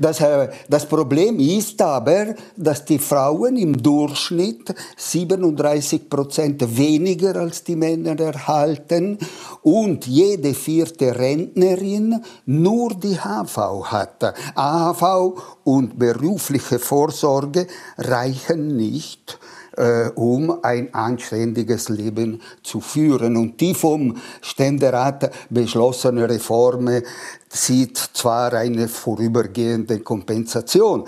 Das, 0.00 0.18
äh, 0.20 0.48
das 0.68 0.86
Problem 0.86 1.38
ist 1.38 1.80
aber, 1.82 2.34
dass 2.56 2.86
die 2.86 2.98
Frauen 2.98 3.56
im 3.58 3.80
Durchschnitt 3.80 4.74
37 4.96 6.08
Prozent 6.08 6.76
weniger 6.78 7.36
als 7.36 7.62
die 7.62 7.76
Männer 7.76 8.18
erhalten 8.18 9.18
und 9.62 10.06
jede 10.06 10.54
vierte 10.54 11.14
Rentnerin 11.18 12.24
nur 12.46 12.94
die 12.94 13.18
HV 13.18 13.84
hat. 13.84 14.34
AHV 14.54 15.38
und 15.64 15.98
berufliche 15.98 16.78
Vorsorge 16.78 17.66
reichen 17.98 18.76
nicht 18.76 19.38
äh, 19.76 20.08
um 20.14 20.62
ein 20.62 20.92
anständiges 20.94 21.88
Leben 21.88 22.40
zu 22.62 22.80
führen. 22.80 23.36
Und 23.36 23.60
die 23.60 23.74
vom 23.74 24.16
Ständerat 24.40 25.30
beschlossene 25.50 26.28
Reform 26.28 26.90
sieht 27.48 27.96
zwar 27.96 28.52
eine 28.54 28.88
vorübergehende 28.88 30.00
Kompensation, 30.00 31.04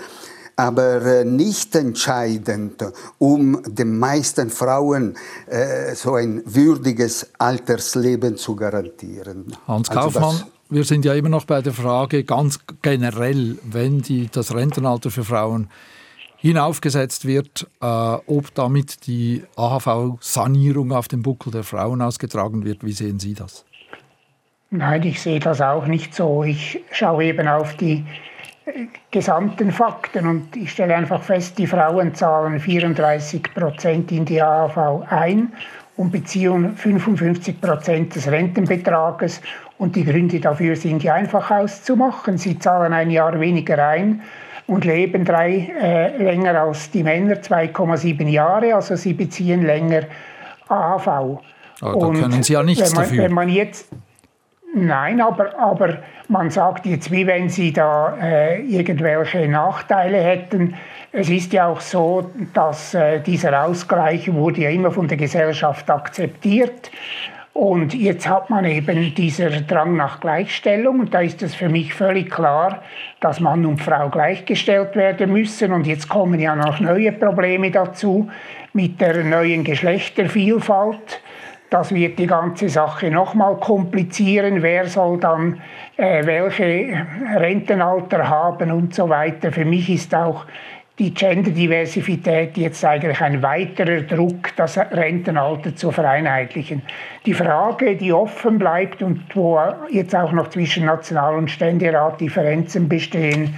aber 0.55 1.01
äh, 1.01 1.25
nicht 1.25 1.75
entscheidend, 1.75 2.83
um 3.17 3.61
den 3.67 3.97
meisten 3.97 4.49
Frauen 4.49 5.15
äh, 5.47 5.95
so 5.95 6.15
ein 6.15 6.43
würdiges 6.45 7.27
Altersleben 7.39 8.37
zu 8.37 8.55
garantieren. 8.55 9.55
Hans 9.67 9.89
also 9.89 10.01
Kaufmann, 10.01 10.23
also 10.23 10.45
wir 10.69 10.83
sind 10.83 11.05
ja 11.05 11.13
immer 11.13 11.29
noch 11.29 11.45
bei 11.45 11.61
der 11.61 11.73
Frage 11.73 12.23
ganz 12.23 12.59
generell, 12.81 13.57
wenn 13.63 14.01
die, 14.01 14.29
das 14.31 14.55
Rentenalter 14.55 15.11
für 15.11 15.23
Frauen 15.23 15.69
hinaufgesetzt 16.43 17.25
wird, 17.25 17.67
äh, 17.81 17.85
ob 17.85 18.53
damit 18.53 19.07
die 19.07 19.43
AHV-Sanierung 19.55 20.91
auf 20.91 21.07
dem 21.07 21.23
Buckel 21.23 21.53
der 21.53 21.63
Frauen 21.63 22.01
ausgetragen 22.01 22.65
wird. 22.65 22.83
Wie 22.83 22.91
sehen 22.91 23.17
Sie 23.17 23.33
das? 23.33 23.63
Nein, 24.69 25.03
ich 25.03 25.21
sehe 25.21 25.39
das 25.39 25.61
auch 25.61 25.87
nicht 25.87 26.13
so. 26.13 26.43
Ich 26.43 26.83
schaue 26.91 27.23
eben 27.23 27.47
auf 27.47 27.77
die 27.77 28.03
äh, 28.65 28.87
gesamten 29.09 29.71
Fakten 29.71 30.27
und 30.27 30.57
ich 30.57 30.71
stelle 30.71 30.95
einfach 30.95 31.23
fest, 31.23 31.57
die 31.57 31.67
Frauen 31.67 32.13
zahlen 32.13 32.59
34 32.59 33.41
Prozent 33.55 34.11
in 34.11 34.25
die 34.25 34.41
AHV 34.41 35.07
ein 35.09 35.53
und 35.95 36.11
beziehen 36.11 36.75
55 36.75 37.61
Prozent 37.61 38.15
des 38.15 38.29
Rentenbetrages. 38.29 39.39
Und 39.77 39.95
die 39.95 40.03
Gründe 40.03 40.41
dafür 40.41 40.75
sind 40.75 41.03
ja 41.03 41.13
einfach 41.13 41.49
auszumachen. 41.51 42.37
Sie 42.37 42.59
zahlen 42.59 42.91
ein 42.91 43.11
Jahr 43.11 43.39
weniger 43.39 43.87
ein 43.87 44.21
und 44.67 44.85
leben 44.85 45.25
drei 45.25 45.71
äh, 45.81 46.17
länger 46.17 46.61
als 46.61 46.91
die 46.91 47.03
Männer, 47.03 47.35
2,7 47.35 48.27
Jahre, 48.27 48.75
also 48.75 48.95
sie 48.95 49.13
beziehen 49.13 49.65
länger 49.65 50.03
AHV. 50.67 51.07
Aber 51.07 51.41
ah, 51.81 52.11
da 52.13 52.19
können 52.21 52.43
Sie 52.43 52.53
ja 52.53 52.63
nichts 52.63 52.89
wenn 52.89 52.95
man, 52.95 53.03
dafür. 53.03 53.23
Wenn 53.23 53.33
man 53.33 53.49
jetzt, 53.49 53.89
nein, 54.73 55.21
aber, 55.21 55.59
aber 55.59 55.97
man 56.29 56.49
sagt 56.49 56.85
jetzt, 56.85 57.11
wie 57.11 57.27
wenn 57.27 57.49
Sie 57.49 57.73
da 57.73 58.17
äh, 58.21 58.61
irgendwelche 58.61 59.47
Nachteile 59.47 60.17
hätten. 60.17 60.75
Es 61.11 61.29
ist 61.29 61.53
ja 61.53 61.67
auch 61.67 61.81
so, 61.81 62.31
dass 62.53 62.93
äh, 62.93 63.19
dieser 63.19 63.65
Ausgleich 63.65 64.33
wurde 64.33 64.61
ja 64.61 64.69
immer 64.69 64.91
von 64.91 65.07
der 65.07 65.17
Gesellschaft 65.17 65.89
akzeptiert. 65.89 66.89
Und 67.53 67.93
jetzt 67.93 68.27
hat 68.27 68.49
man 68.49 68.65
eben 68.65 69.13
dieser 69.13 69.49
Drang 69.49 69.95
nach 69.95 70.19
Gleichstellung 70.19 71.01
und 71.01 71.13
da 71.13 71.19
ist 71.19 71.43
es 71.43 71.53
für 71.53 71.69
mich 71.69 71.93
völlig 71.93 72.31
klar, 72.31 72.81
dass 73.19 73.39
Mann 73.39 73.63
und 73.67 73.79
Frau 73.79 74.09
gleichgestellt 74.09 74.95
werden 74.95 75.31
müssen. 75.31 75.71
Und 75.71 75.85
jetzt 75.85 76.09
kommen 76.09 76.39
ja 76.39 76.55
noch 76.55 76.79
neue 76.79 77.11
Probleme 77.11 77.69
dazu 77.69 78.27
mit 78.73 78.99
der 78.99 79.23
neuen 79.23 79.63
Geschlechtervielfalt. 79.63 81.21
Das 81.69 81.93
wird 81.93 82.17
die 82.17 82.27
ganze 82.27 82.69
Sache 82.69 83.11
nochmal 83.11 83.57
komplizieren. 83.57 84.63
Wer 84.63 84.87
soll 84.87 85.19
dann 85.19 85.61
äh, 85.97 86.25
welche 86.25 87.05
Rentenalter 87.35 88.29
haben 88.29 88.71
und 88.71 88.95
so 88.95 89.09
weiter. 89.09 89.51
Für 89.51 89.65
mich 89.65 89.89
ist 89.91 90.13
auch 90.15 90.45
die 90.99 91.13
Genderdiversität 91.13 92.55
jetzt 92.55 92.85
eigentlich 92.85 93.19
ein 93.19 93.41
weiterer 93.41 94.01
Druck, 94.01 94.55
das 94.55 94.77
Rentenalter 94.77 95.75
zu 95.75 95.91
vereinheitlichen. 95.91 96.83
Die 97.25 97.33
Frage, 97.33 97.95
die 97.95 98.13
offen 98.13 98.59
bleibt 98.59 99.01
und 99.01 99.23
wo 99.33 99.59
jetzt 99.89 100.15
auch 100.15 100.31
noch 100.31 100.49
zwischen 100.49 100.85
National- 100.85 101.35
und 101.35 101.49
Ständerat 101.49 102.21
Differenzen 102.21 102.87
bestehen, 102.87 103.55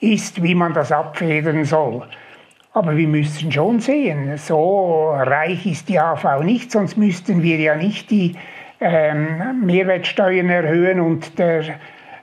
ist, 0.00 0.42
wie 0.42 0.54
man 0.54 0.72
das 0.72 0.90
abfedern 0.90 1.64
soll. 1.66 2.02
Aber 2.72 2.96
wir 2.96 3.08
müssen 3.08 3.52
schon 3.52 3.80
sehen, 3.80 4.38
so 4.38 5.10
reich 5.10 5.66
ist 5.66 5.88
die 5.88 5.98
AV 5.98 6.42
nicht, 6.42 6.70
sonst 6.70 6.96
müssten 6.96 7.42
wir 7.42 7.58
ja 7.58 7.74
nicht 7.74 8.10
die 8.10 8.36
ähm, 8.80 9.66
Mehrwertsteuern 9.66 10.48
erhöhen 10.48 11.00
und 11.00 11.38
der 11.38 11.64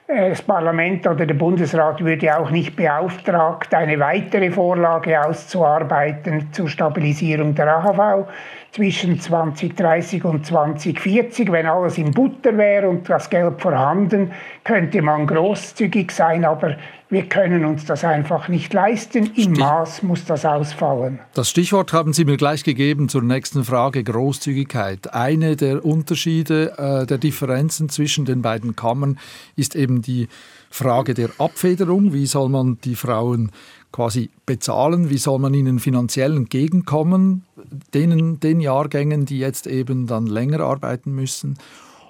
das 0.08 0.42
Parlament 0.42 1.06
oder 1.06 1.26
der 1.26 1.34
Bundesrat 1.34 2.04
würde 2.04 2.38
auch 2.38 2.50
nicht 2.50 2.78
beauftragt, 2.78 3.74
eine 3.74 4.00
weitere 4.00 4.50
Vorlage 4.50 5.22
auszuarbeiten 5.22 6.48
zur 6.54 6.70
Stabilisierung 6.70 7.54
der 7.54 7.76
AHV 7.76 8.26
zwischen 8.72 9.20
2030 9.20 10.24
und 10.24 10.46
2040. 10.46 11.52
Wenn 11.52 11.66
alles 11.66 11.98
in 11.98 12.12
Butter 12.12 12.58
wäre 12.58 12.88
und 12.88 13.10
das 13.10 13.30
Geld 13.30 13.62
vorhanden, 13.62 14.32
könnte 14.64 15.02
man 15.02 15.28
großzügig 15.28 16.10
sein, 16.12 16.46
aber 16.46 16.78
wir 17.10 17.24
können 17.24 17.64
uns 17.64 17.86
das 17.86 18.04
einfach 18.04 18.50
nicht 18.50 18.74
leisten. 18.74 19.32
Im 19.36 19.54
Maß 19.54 20.04
muss 20.04 20.26
das 20.26 20.46
ausfallen. 20.46 21.20
Das 21.34 21.50
Stichwort 21.50 21.94
haben 21.94 22.12
Sie 22.12 22.26
mir 22.26 22.38
gleich 22.38 22.64
gegeben 22.64 23.08
zur 23.08 23.22
nächsten 23.24 23.64
Frage, 23.64 24.04
Großzügigkeit. 24.04 25.14
Eine 25.14 25.56
der 25.56 25.86
Unterschiede, 25.86 26.78
äh, 26.78 27.06
der 27.06 27.18
Differenzen 27.18 27.88
zwischen 27.90 28.26
den 28.26 28.42
beiden 28.42 28.76
Kammern 28.76 29.20
ist 29.56 29.76
eben 29.76 30.02
die 30.02 30.28
Frage 30.70 31.14
der 31.14 31.30
Abfederung. 31.38 32.14
Wie 32.14 32.26
soll 32.26 32.50
man 32.50 32.78
die 32.84 32.96
Frauen 32.96 33.52
quasi 33.94 34.30
bezahlen? 34.46 35.10
Wie 35.10 35.18
soll 35.18 35.40
man 35.40 35.54
ihnen 35.54 35.80
finanziell 35.80 36.36
entgegenkommen? 36.36 37.46
Denen, 37.94 38.42
den 38.42 38.60
Jahrgängen, 38.60 39.26
die 39.26 39.40
jetzt 39.40 39.66
eben 39.66 40.08
dann 40.08 40.28
länger 40.28 40.60
arbeiten 40.60 41.16
müssen. 41.16 41.58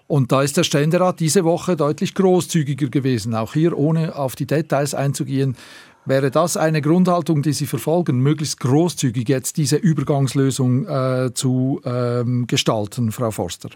Und 0.07 0.31
da 0.31 0.41
ist 0.41 0.55
der 0.55 0.63
Ständerat 0.63 1.19
diese 1.19 1.43
Woche 1.43 1.75
deutlich 1.75 2.15
großzügiger 2.15 2.87
gewesen. 2.87 3.35
Auch 3.35 3.53
hier, 3.53 3.77
ohne 3.77 4.15
auf 4.15 4.35
die 4.35 4.47
Details 4.47 4.93
einzugehen, 4.93 5.57
wäre 6.05 6.31
das 6.31 6.55
eine 6.55 6.81
Grundhaltung, 6.81 7.41
die 7.41 7.51
Sie 7.51 7.65
verfolgen, 7.65 8.19
möglichst 8.19 8.61
großzügig 8.61 9.27
jetzt 9.27 9.57
diese 9.57 9.75
Übergangslösung 9.75 10.87
äh, 10.87 11.33
zu 11.33 11.81
ähm, 11.83 12.47
gestalten, 12.47 13.11
Frau 13.11 13.31
Forster? 13.31 13.69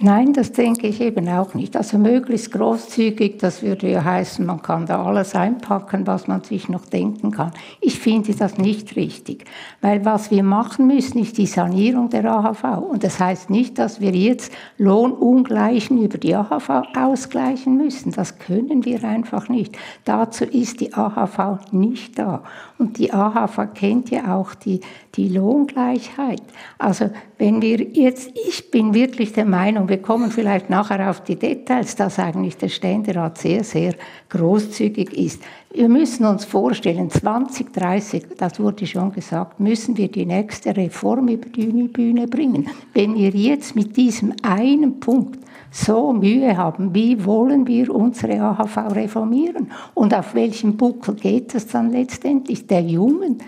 Nein, 0.00 0.32
das 0.32 0.52
denke 0.52 0.86
ich 0.86 1.00
eben 1.00 1.28
auch 1.28 1.54
nicht. 1.54 1.76
Also 1.76 1.98
möglichst 1.98 2.52
großzügig, 2.52 3.38
das 3.38 3.64
würde 3.64 3.90
ja 3.90 4.04
heißen, 4.04 4.46
man 4.46 4.62
kann 4.62 4.86
da 4.86 5.04
alles 5.04 5.34
einpacken, 5.34 6.06
was 6.06 6.28
man 6.28 6.44
sich 6.44 6.68
noch 6.68 6.86
denken 6.86 7.32
kann. 7.32 7.50
Ich 7.80 7.98
finde 7.98 8.32
das 8.32 8.58
nicht 8.58 8.94
richtig, 8.94 9.44
weil 9.80 10.04
was 10.04 10.30
wir 10.30 10.44
machen 10.44 10.86
müssen, 10.86 11.18
ist 11.18 11.36
die 11.36 11.46
Sanierung 11.46 12.10
der 12.10 12.26
AHV. 12.26 12.78
Und 12.88 13.02
das 13.02 13.18
heißt 13.18 13.50
nicht, 13.50 13.76
dass 13.80 14.00
wir 14.00 14.12
jetzt 14.12 14.52
Lohnungleichen 14.76 16.00
über 16.00 16.18
die 16.18 16.36
AHV 16.36 16.70
ausgleichen 16.96 17.76
müssen. 17.76 18.12
Das 18.12 18.38
können 18.38 18.84
wir 18.84 19.02
einfach 19.02 19.48
nicht. 19.48 19.76
Dazu 20.04 20.44
ist 20.44 20.80
die 20.80 20.94
AHV 20.94 21.72
nicht 21.72 22.20
da. 22.20 22.44
Und 22.78 22.98
die 22.98 23.12
AHV 23.12 23.74
kennt 23.74 24.10
ja 24.10 24.36
auch 24.36 24.54
die, 24.54 24.80
die 25.16 25.28
Lohngleichheit. 25.28 26.42
Also 26.78 27.10
wenn 27.38 27.62
wir 27.62 27.80
jetzt, 27.92 28.32
ich 28.48 28.70
bin 28.70 28.94
wirklich 28.94 29.32
der 29.32 29.44
Meinung, 29.44 29.88
wir 29.88 30.02
kommen 30.02 30.32
vielleicht 30.32 30.70
nachher 30.70 31.08
auf 31.08 31.22
die 31.22 31.36
Details, 31.36 31.94
dass 31.94 32.18
eigentlich 32.18 32.56
der 32.56 32.68
Ständerat 32.68 33.38
sehr, 33.38 33.62
sehr 33.62 33.94
großzügig 34.28 35.16
ist. 35.16 35.40
Wir 35.72 35.88
müssen 35.88 36.26
uns 36.26 36.44
vorstellen, 36.44 37.10
2030, 37.10 38.26
das 38.36 38.58
wurde 38.58 38.86
schon 38.86 39.12
gesagt, 39.12 39.60
müssen 39.60 39.96
wir 39.96 40.08
die 40.08 40.26
nächste 40.26 40.76
Reform 40.76 41.28
über 41.28 41.48
die 41.48 41.66
Bühne 41.66 42.26
bringen. 42.26 42.68
Wenn 42.92 43.14
wir 43.14 43.30
jetzt 43.30 43.76
mit 43.76 43.96
diesem 43.96 44.34
einen 44.42 44.98
Punkt 44.98 45.38
so 45.70 46.12
Mühe 46.12 46.56
haben, 46.56 46.94
wie 46.94 47.24
wollen 47.24 47.66
wir 47.66 47.94
unsere 47.94 48.40
AHV 48.40 48.94
reformieren? 48.96 49.70
Und 49.94 50.14
auf 50.14 50.34
welchem 50.34 50.76
Buckel 50.76 51.14
geht 51.14 51.54
es 51.54 51.66
dann 51.66 51.92
letztendlich? 51.92 52.66
Der 52.66 52.80
Jungen, 52.80 53.38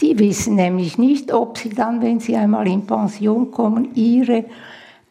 die 0.00 0.18
wissen 0.18 0.54
nämlich 0.54 0.98
nicht, 0.98 1.32
ob 1.32 1.58
sie 1.58 1.70
dann, 1.70 2.02
wenn 2.02 2.20
sie 2.20 2.36
einmal 2.36 2.66
in 2.66 2.86
Pension 2.86 3.50
kommen, 3.50 3.94
ihre 3.94 4.44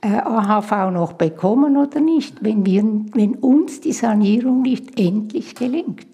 äh, 0.01 0.07
AHV 0.07 0.91
noch 0.91 1.13
bekommen 1.13 1.77
oder 1.77 1.99
nicht, 1.99 2.43
wenn, 2.43 2.65
wir, 2.65 2.83
wenn 3.13 3.35
uns 3.35 3.81
die 3.81 3.91
Sanierung 3.91 4.61
nicht 4.61 4.99
endlich 4.99 5.55
gelingt. 5.55 6.07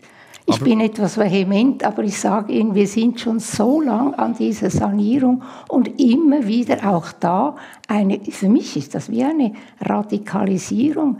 Ich 0.47 0.57
aber 0.57 0.65
bin 0.65 0.79
etwas 0.79 1.17
vehement, 1.17 1.83
aber 1.83 2.03
ich 2.03 2.19
sage 2.19 2.53
Ihnen, 2.53 2.75
wir 2.75 2.87
sind 2.87 3.19
schon 3.19 3.39
so 3.39 3.81
lang 3.81 4.13
an 4.13 4.35
dieser 4.35 4.69
Sanierung 4.69 5.41
und 5.69 5.99
immer 5.99 6.45
wieder 6.45 6.87
auch 6.87 7.11
da 7.13 7.55
eine, 7.87 8.19
für 8.19 8.49
mich 8.49 8.77
ist 8.77 8.93
das 8.93 9.09
wie 9.09 9.23
eine 9.23 9.53
Radikalisierung. 9.81 11.17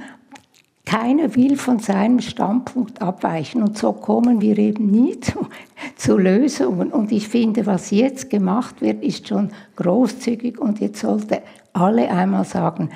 Keiner 0.86 1.36
will 1.36 1.58
von 1.58 1.80
seinem 1.80 2.20
Standpunkt 2.20 3.02
abweichen 3.02 3.64
und 3.64 3.78
so 3.78 3.92
kommen 3.92 4.40
wir 4.40 4.58
eben 4.58 4.86
nie 4.86 5.20
zu, 5.20 5.48
zu 5.96 6.18
Lösungen. 6.18 6.92
Und 6.92 7.12
ich 7.12 7.28
finde, 7.28 7.66
was 7.66 7.92
jetzt 7.92 8.30
gemacht 8.30 8.82
wird, 8.82 9.04
ist 9.04 9.28
schon 9.28 9.50
großzügig 9.76 10.60
und 10.60 10.80
jetzt 10.80 11.02
sollte 11.02 11.42
alle 11.74 12.10
einmal 12.10 12.46
sagen, 12.46 12.92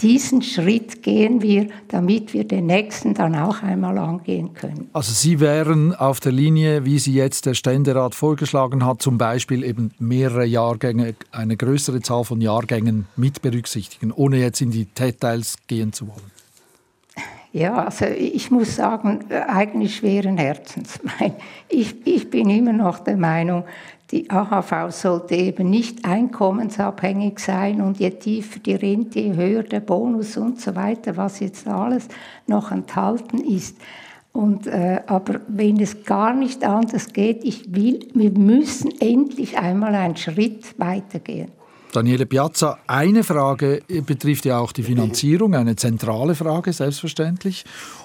diesen 0.00 0.42
Schritt 0.42 1.02
gehen 1.04 1.40
wir, 1.40 1.68
damit 1.88 2.34
wir 2.34 2.44
den 2.44 2.66
nächsten 2.66 3.14
dann 3.14 3.36
auch 3.36 3.62
einmal 3.62 3.96
angehen 3.98 4.52
können. 4.54 4.88
Also 4.92 5.12
Sie 5.12 5.38
wären 5.38 5.94
auf 5.94 6.18
der 6.18 6.32
Linie, 6.32 6.84
wie 6.84 6.98
sie 6.98 7.14
jetzt 7.14 7.46
der 7.46 7.54
Ständerat 7.54 8.16
vorgeschlagen 8.16 8.84
hat, 8.84 9.02
zum 9.02 9.18
Beispiel 9.18 9.62
eben 9.62 9.92
mehrere 10.00 10.44
Jahrgänge, 10.44 11.14
eine 11.30 11.56
größere 11.56 12.00
Zahl 12.00 12.24
von 12.24 12.40
Jahrgängen 12.40 13.06
mit 13.16 13.40
berücksichtigen, 13.40 14.10
ohne 14.10 14.38
jetzt 14.38 14.60
in 14.60 14.72
die 14.72 14.86
Details 14.86 15.58
gehen 15.68 15.92
zu 15.92 16.08
wollen. 16.08 16.34
Ja, 17.54 17.84
also 17.84 18.06
ich 18.06 18.50
muss 18.50 18.74
sagen, 18.74 19.30
eigentlich 19.30 19.96
schweren 19.96 20.36
Herzens. 20.38 20.98
Ich, 21.68 21.94
ich 22.04 22.28
bin 22.28 22.50
immer 22.50 22.72
noch 22.72 22.98
der 22.98 23.16
Meinung, 23.16 23.64
die 24.10 24.28
AHV 24.28 24.90
sollte 24.90 25.36
eben 25.36 25.70
nicht 25.70 26.04
einkommensabhängig 26.04 27.38
sein 27.38 27.80
und 27.80 27.98
je 27.98 28.10
tiefer 28.10 28.58
die 28.58 28.74
Rente, 28.74 29.20
je 29.20 29.34
höher 29.34 29.62
der 29.62 29.80
Bonus 29.80 30.36
und 30.36 30.60
so 30.60 30.74
weiter, 30.74 31.16
was 31.16 31.40
jetzt 31.40 31.66
alles 31.68 32.08
noch 32.48 32.72
enthalten 32.72 33.38
ist. 33.38 33.76
Und, 34.32 34.66
äh, 34.66 35.02
aber 35.06 35.40
wenn 35.46 35.78
es 35.78 36.04
gar 36.04 36.34
nicht 36.34 36.64
anders 36.64 37.12
geht, 37.12 37.44
ich 37.44 37.72
will, 37.72 38.08
wir 38.14 38.32
müssen 38.32 38.90
endlich 39.00 39.58
einmal 39.58 39.94
einen 39.94 40.16
Schritt 40.16 40.78
weitergehen. 40.78 41.52
Daniele 41.94 42.26
Piazza, 42.26 42.78
eine 42.88 43.22
Frage 43.22 43.82
betrifft 44.04 44.44
ja 44.46 44.58
auch 44.58 44.72
die 44.72 44.82
Finanzierung, 44.82 45.54
eine 45.54 45.76
zentrale 45.76 46.34
Frage, 46.34 46.72
selbstverständlich. 46.72 47.64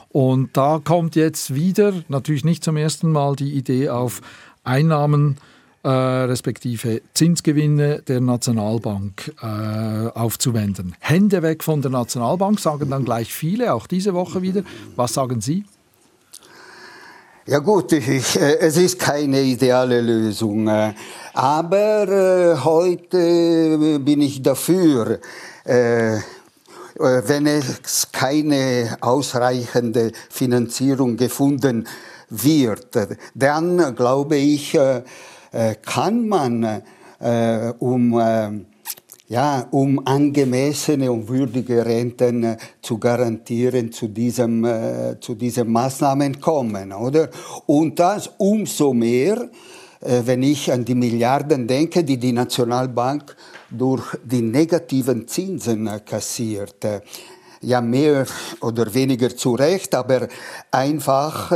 Und 0.09 0.55
da 0.55 0.79
kommt 0.83 1.15
jetzt 1.15 1.55
wieder, 1.55 1.93
natürlich 2.07 2.45
nicht 2.45 2.63
zum 2.63 2.77
ersten 2.77 3.11
Mal, 3.11 3.35
die 3.35 3.53
Idee 3.53 3.89
auf, 3.89 4.21
Einnahmen 4.63 5.37
äh, 5.81 5.89
respektive 5.89 7.01
Zinsgewinne 7.15 8.03
der 8.03 8.21
Nationalbank 8.21 9.33
äh, 9.41 9.45
aufzuwenden. 9.45 10.95
Hände 10.99 11.41
weg 11.41 11.63
von 11.63 11.81
der 11.81 11.89
Nationalbank, 11.89 12.59
sagen 12.59 12.91
dann 12.91 13.05
gleich 13.05 13.33
viele, 13.33 13.73
auch 13.73 13.87
diese 13.87 14.13
Woche 14.13 14.43
wieder. 14.43 14.61
Was 14.97 15.15
sagen 15.15 15.41
Sie? 15.41 15.65
Ja 17.49 17.57
gut, 17.57 17.93
ich, 17.93 18.35
äh, 18.39 18.59
es 18.59 18.77
ist 18.77 18.99
keine 18.99 19.41
ideale 19.41 20.01
Lösung, 20.01 20.67
äh, 20.67 20.93
aber 21.39 22.05
äh, 22.09 22.57
heute 22.65 23.99
bin 23.99 24.19
ich 24.19 24.41
dafür, 24.41 25.19
äh, 25.65 26.17
äh, 26.17 26.19
wenn 26.97 27.47
es 27.47 28.11
keine 28.11 28.97
ausreichende 28.99 30.11
Finanzierung 30.29 31.15
gefunden 31.15 31.87
wird, 32.29 32.89
dann 33.33 33.95
glaube 33.95 34.35
ich, 34.35 34.75
äh, 34.75 35.03
äh, 35.53 35.75
kann 35.75 36.27
man, 36.27 36.83
äh, 37.21 37.73
um, 37.79 38.19
äh, 38.19 38.49
ja, 39.29 39.65
um 39.71 40.05
angemessene 40.05 41.09
und 41.09 41.29
würdige 41.29 41.85
Renten 41.85 42.57
zu 42.81 42.97
garantieren, 42.97 43.93
zu 43.93 44.09
diesem, 44.09 44.67
zu 45.21 45.35
diesen 45.35 45.71
Maßnahmen 45.71 46.41
kommen, 46.41 46.91
oder? 46.91 47.29
Und 47.67 47.99
das 47.99 48.29
umso 48.39 48.91
mehr, 48.91 49.47
wenn 50.01 50.43
ich 50.43 50.71
an 50.71 50.85
die 50.85 50.95
Milliarden 50.95 51.67
denke, 51.67 52.03
die 52.03 52.17
die 52.17 52.31
Nationalbank 52.31 53.35
durch 53.69 54.17
die 54.23 54.41
negativen 54.41 55.27
Zinsen 55.27 55.89
kassiert 56.05 56.85
ja 57.61 57.81
mehr 57.81 58.25
oder 58.61 58.93
weniger 58.93 59.35
zu 59.35 59.55
Recht, 59.55 59.93
aber 59.95 60.27
einfach 60.71 61.53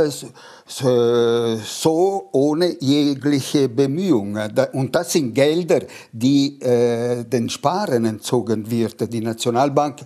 so 0.66 2.28
ohne 2.32 2.76
jegliche 2.80 3.68
Bemühungen. 3.68 4.52
Und 4.72 4.94
das 4.94 5.12
sind 5.12 5.34
Gelder, 5.34 5.80
die 6.12 6.60
äh, 6.60 7.24
den 7.24 7.50
Sparen 7.50 8.04
entzogen 8.06 8.70
wird. 8.70 9.12
Die 9.12 9.20
Nationalbank 9.20 10.00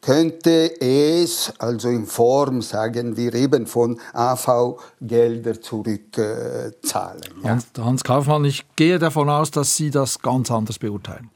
könnte 0.00 0.80
es 0.80 1.52
also 1.58 1.88
in 1.88 2.06
Form, 2.06 2.62
sagen 2.62 3.16
wir 3.16 3.34
eben, 3.34 3.66
von 3.66 4.00
AV-Gelder 4.14 5.60
zurückzahlen. 5.60 7.22
Ja. 7.44 7.58
Hans 7.78 8.04
Kaufmann, 8.04 8.44
ich 8.44 8.64
gehe 8.76 8.98
davon 8.98 9.28
aus, 9.28 9.50
dass 9.50 9.76
Sie 9.76 9.90
das 9.90 10.20
ganz 10.20 10.50
anders 10.50 10.78
beurteilen. 10.78 11.30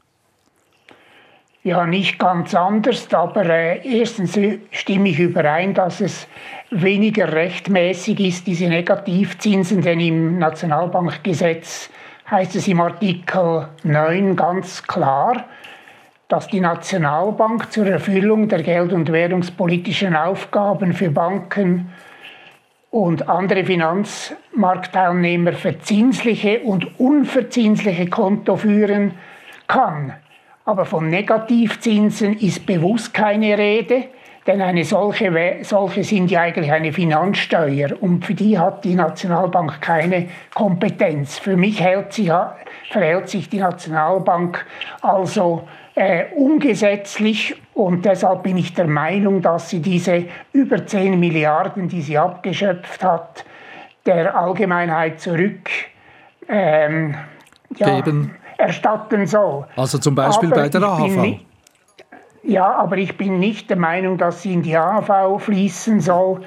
Ja, 1.65 1.85
nicht 1.85 2.19
ganz 2.19 2.53
anders, 2.53 3.07
aber 3.13 3.45
äh, 3.45 3.79
erstens 3.99 4.37
stimme 4.71 5.07
ich 5.07 5.19
überein, 5.19 5.73
dass 5.73 6.01
es 6.01 6.27
weniger 6.71 7.31
rechtmäßig 7.31 8.19
ist, 8.19 8.47
diese 8.47 8.67
Negativzinsen, 8.67 9.81
denn 9.81 10.01
im 10.01 10.39
Nationalbankgesetz 10.39 11.89
heißt 12.29 12.57
es 12.57 12.67
im 12.67 12.81
Artikel 12.81 13.69
9 13.83 14.35
ganz 14.35 14.83
klar, 14.83 15.45
dass 16.27 16.49
die 16.49 16.59
Nationalbank 16.59 17.71
zur 17.71 17.87
Erfüllung 17.87 18.49
der 18.49 18.61
geld- 18.61 18.91
und 18.91 19.09
währungspolitischen 19.09 20.17
Aufgaben 20.17 20.91
für 20.91 21.11
Banken 21.11 21.93
und 22.91 23.29
andere 23.29 23.63
Finanzmarktteilnehmer 23.63 25.53
verzinsliche 25.53 26.59
und 26.59 26.99
unverzinsliche 26.99 28.09
Konto 28.09 28.57
führen 28.57 29.13
kann. 29.65 30.15
Aber 30.65 30.85
von 30.85 31.09
Negativzinsen 31.09 32.37
ist 32.39 32.65
bewusst 32.65 33.13
keine 33.13 33.57
Rede, 33.57 34.05
denn 34.47 34.61
eine 34.61 34.83
solche, 34.83 35.59
solche 35.61 36.03
sind 36.03 36.31
ja 36.31 36.41
eigentlich 36.41 36.71
eine 36.71 36.91
Finanzsteuer 36.91 37.89
und 38.01 38.25
für 38.25 38.33
die 38.33 38.57
hat 38.57 38.83
die 38.83 38.95
Nationalbank 38.95 39.81
keine 39.81 40.27
Kompetenz. 40.53 41.37
Für 41.39 41.57
mich 41.57 41.81
hält 41.81 42.13
sich, 42.13 42.31
verhält 42.89 43.29
sich 43.29 43.49
die 43.49 43.59
Nationalbank 43.59 44.65
also 45.01 45.67
äh, 45.95 46.25
ungesetzlich 46.35 47.55
und 47.73 48.05
deshalb 48.05 48.43
bin 48.43 48.57
ich 48.57 48.73
der 48.73 48.87
Meinung, 48.87 49.41
dass 49.41 49.69
sie 49.69 49.81
diese 49.81 50.25
über 50.51 50.85
10 50.85 51.19
Milliarden, 51.19 51.87
die 51.87 52.01
sie 52.01 52.17
abgeschöpft 52.17 53.03
hat, 53.03 53.45
der 54.05 54.37
Allgemeinheit 54.37 55.19
zurück 55.19 55.69
ähm, 56.49 57.15
ja, 57.77 57.99
geben 57.99 58.35
erstatten 58.63 59.27
soll. 59.27 59.65
Also 59.75 59.97
zum 59.97 60.15
Beispiel 60.15 60.51
aber 60.51 60.61
bei 60.61 60.69
der 60.69 60.83
AHV? 60.83 61.39
ja, 62.43 62.75
aber 62.75 62.97
ich 62.97 63.17
bin 63.17 63.39
nicht 63.39 63.69
der 63.69 63.77
Meinung, 63.77 64.17
dass 64.17 64.41
sie 64.41 64.53
in 64.53 64.63
die 64.63 64.75
AHV 64.77 65.41
fließen 65.41 65.99
soll, 65.99 66.41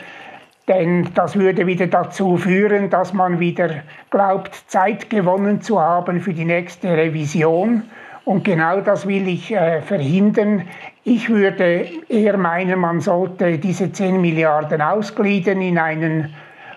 denn 0.68 1.08
das 1.14 1.36
würde 1.36 1.66
wieder 1.66 1.86
dazu 1.86 2.36
führen, 2.36 2.90
dass 2.90 3.12
man 3.12 3.38
wieder 3.38 3.82
glaubt, 4.10 4.54
Zeit 4.66 5.10
gewonnen 5.10 5.60
zu 5.60 5.80
haben 5.80 6.20
für 6.20 6.32
die 6.32 6.44
nächste 6.44 6.88
Revision. 6.96 7.82
Und 8.24 8.42
genau 8.44 8.80
das 8.80 9.06
will 9.06 9.28
ich 9.28 9.52
äh, 9.52 9.80
verhindern. 9.82 10.62
Ich 11.04 11.28
würde 11.28 11.86
eher 12.08 12.36
meinen, 12.36 12.80
man 12.80 13.00
sollte 13.00 13.58
diese 13.58 13.92
10 13.92 14.20
Milliarden 14.20 14.82
ausgliedern 14.82 15.60
in 15.60 15.78
einen 15.78 16.34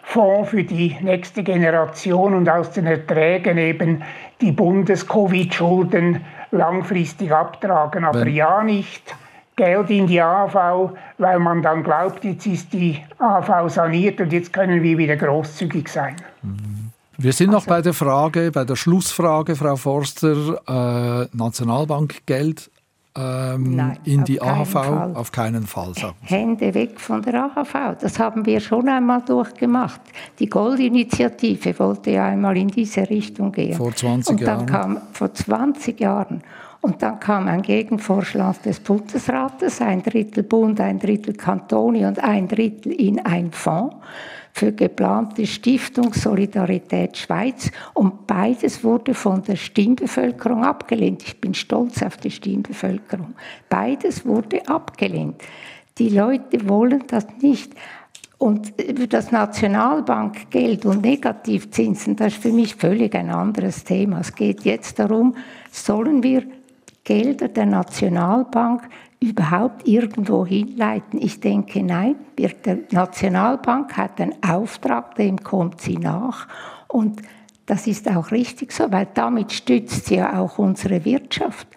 Fonds 0.10 0.50
für 0.50 0.64
die 0.64 0.98
nächste 1.02 1.44
Generation 1.44 2.34
und 2.34 2.50
aus 2.50 2.72
den 2.72 2.88
Erträgen 2.88 3.60
eben 3.60 4.02
die 4.42 4.52
Bundes-Covid-Schulden 4.52 6.22
langfristig 6.50 7.32
abtragen. 7.32 8.04
Aber 8.04 8.22
Wenn 8.22 8.34
ja 8.34 8.64
nicht 8.64 9.16
Geld 9.56 9.92
in 9.92 10.08
die 10.08 10.20
AV, 10.20 10.94
weil 11.20 11.38
man 11.38 11.62
dann 11.62 11.84
glaubt, 11.84 12.24
jetzt 12.24 12.48
ist 12.48 12.74
die 12.74 13.00
AV 13.20 13.70
saniert 13.70 14.20
und 14.20 14.34
jetzt 14.34 14.52
können 14.52 14.82
wir 14.82 14.98
wieder 14.98 15.16
großzügig 15.16 15.88
sein. 15.88 16.16
Wir 17.20 17.34
sind 17.34 17.52
noch 17.52 17.68
also, 17.68 17.70
bei 17.70 17.82
der 17.84 17.94
Frage, 17.94 18.52
bei 18.52 18.64
der 18.64 18.76
Schlussfrage, 18.76 19.56
Frau 19.56 19.76
Forster, 19.76 20.60
äh, 20.68 21.28
Nationalbankgeld 21.38 22.72
ähm, 23.16 23.76
Nein, 23.76 23.98
in 24.04 24.24
die 24.24 24.42
AHV? 24.42 24.70
Fall. 24.70 25.12
Auf 25.16 25.32
keinen 25.32 25.64
Fall. 25.64 25.94
Sagen 25.96 26.16
Hände 26.22 26.74
weg 26.74 27.00
von 27.00 27.22
der 27.22 27.46
AHV. 27.46 27.98
Das 28.00 28.20
haben 28.20 28.46
wir 28.46 28.60
schon 28.60 28.88
einmal 28.88 29.22
durchgemacht. 29.22 30.02
Die 30.38 30.48
Goldinitiative 30.48 31.78
wollte 31.80 32.12
ja 32.12 32.26
einmal 32.26 32.56
in 32.58 32.68
diese 32.68 33.10
Richtung 33.10 33.52
gehen. 33.52 33.76
Vor 33.76 33.96
20 33.96 34.32
Und 34.34 34.42
dann 34.42 34.48
Jahren. 34.48 34.66
Kam, 34.68 35.02
vor 35.14 35.34
20 35.34 36.00
Jahren. 36.00 36.44
Und 36.82 37.02
dann 37.02 37.20
kam 37.20 37.48
ein 37.48 37.62
Gegenvorschlag 37.62 38.62
des 38.64 38.80
Bundesrates, 38.80 39.82
ein 39.82 40.02
Drittel 40.02 40.44
Bund, 40.44 40.80
ein 40.80 40.98
Drittel 41.00 41.34
Kantone 41.34 42.08
und 42.08 42.24
ein 42.24 42.48
Drittel 42.48 42.94
in 42.94 43.20
ein 43.20 43.52
Fonds 43.52 43.96
für 44.54 44.72
geplante 44.72 45.46
Stiftung 45.46 46.14
Solidarität 46.14 47.18
Schweiz 47.18 47.72
und 47.94 48.28
beides 48.28 48.84
wurde 48.84 49.14
von 49.14 49.44
der 49.44 49.56
Stimmbevölkerung 49.56 50.64
abgelehnt. 50.64 51.24
Ich 51.24 51.40
bin 51.40 51.54
stolz 51.54 52.02
auf 52.02 52.18
die 52.18 52.32
Stimmbevölkerung. 52.32 53.36
Beides 53.70 54.26
wurde 54.26 54.68
abgelehnt. 54.68 55.42
Die 55.98 56.10
Leute 56.10 56.68
wollen 56.68 57.04
das 57.08 57.28
nicht. 57.42 57.74
Und 58.38 58.82
über 58.82 59.06
das 59.06 59.32
Nationalbankgeld 59.32 60.86
und 60.86 61.02
Negativzinsen, 61.04 62.16
das 62.16 62.34
ist 62.34 62.42
für 62.42 62.54
mich 62.54 62.76
völlig 62.76 63.14
ein 63.14 63.30
anderes 63.30 63.84
Thema. 63.84 64.22
Es 64.22 64.34
geht 64.34 64.62
jetzt 64.64 64.98
darum, 64.98 65.36
sollen 65.72 66.24
wir 66.24 66.44
Gelder 67.10 67.48
der 67.48 67.66
Nationalbank 67.66 68.88
überhaupt 69.20 69.88
irgendwo 69.88 70.46
hinleiten? 70.46 71.20
Ich 71.20 71.40
denke, 71.40 71.82
nein. 71.82 72.18
Die 72.38 72.48
Nationalbank 72.92 73.98
hat 73.98 74.22
einen 74.22 74.36
Auftrag, 74.48 75.16
dem 75.16 75.38
kommt 75.38 75.82
sie 75.82 75.98
nach. 75.98 76.48
Und 76.88 77.24
das 77.66 77.88
ist 77.88 78.08
auch 78.08 78.30
richtig 78.30 78.72
so, 78.72 78.92
weil 78.92 79.08
damit 79.12 79.52
stützt 79.52 80.06
sie 80.06 80.18
ja 80.18 80.40
auch 80.40 80.60
unsere 80.60 81.04
Wirtschaft. 81.04 81.68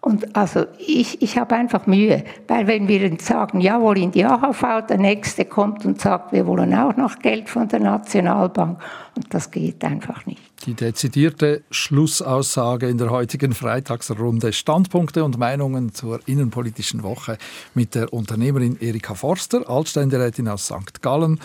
Und 0.00 0.36
also 0.36 0.64
ich, 0.78 1.20
ich 1.22 1.38
habe 1.38 1.56
einfach 1.56 1.86
Mühe, 1.86 2.24
weil 2.46 2.68
wenn 2.68 2.86
wir 2.86 3.16
sagen, 3.20 3.60
jawohl, 3.60 3.98
in 3.98 4.12
die 4.12 4.24
AHV, 4.24 4.86
der 4.88 4.98
Nächste 4.98 5.44
kommt 5.44 5.84
und 5.84 6.00
sagt, 6.00 6.32
wir 6.32 6.46
wollen 6.46 6.72
auch 6.72 6.96
noch 6.96 7.18
Geld 7.18 7.48
von 7.48 7.66
der 7.66 7.80
Nationalbank 7.80 8.78
und 9.16 9.34
das 9.34 9.50
geht 9.50 9.82
einfach 9.82 10.24
nicht. 10.24 10.40
Die 10.66 10.74
dezidierte 10.74 11.62
Schlussaussage 11.70 12.88
in 12.88 12.98
der 12.98 13.10
heutigen 13.10 13.54
Freitagsrunde 13.54 14.52
Standpunkte 14.52 15.24
und 15.24 15.36
Meinungen 15.36 15.92
zur 15.94 16.20
innenpolitischen 16.26 17.02
Woche 17.02 17.36
mit 17.74 17.94
der 17.94 18.12
Unternehmerin 18.12 18.76
Erika 18.80 19.14
Forster, 19.14 19.68
Altständerätin 19.68 20.48
aus 20.48 20.66
St. 20.66 21.02
Gallen, 21.02 21.40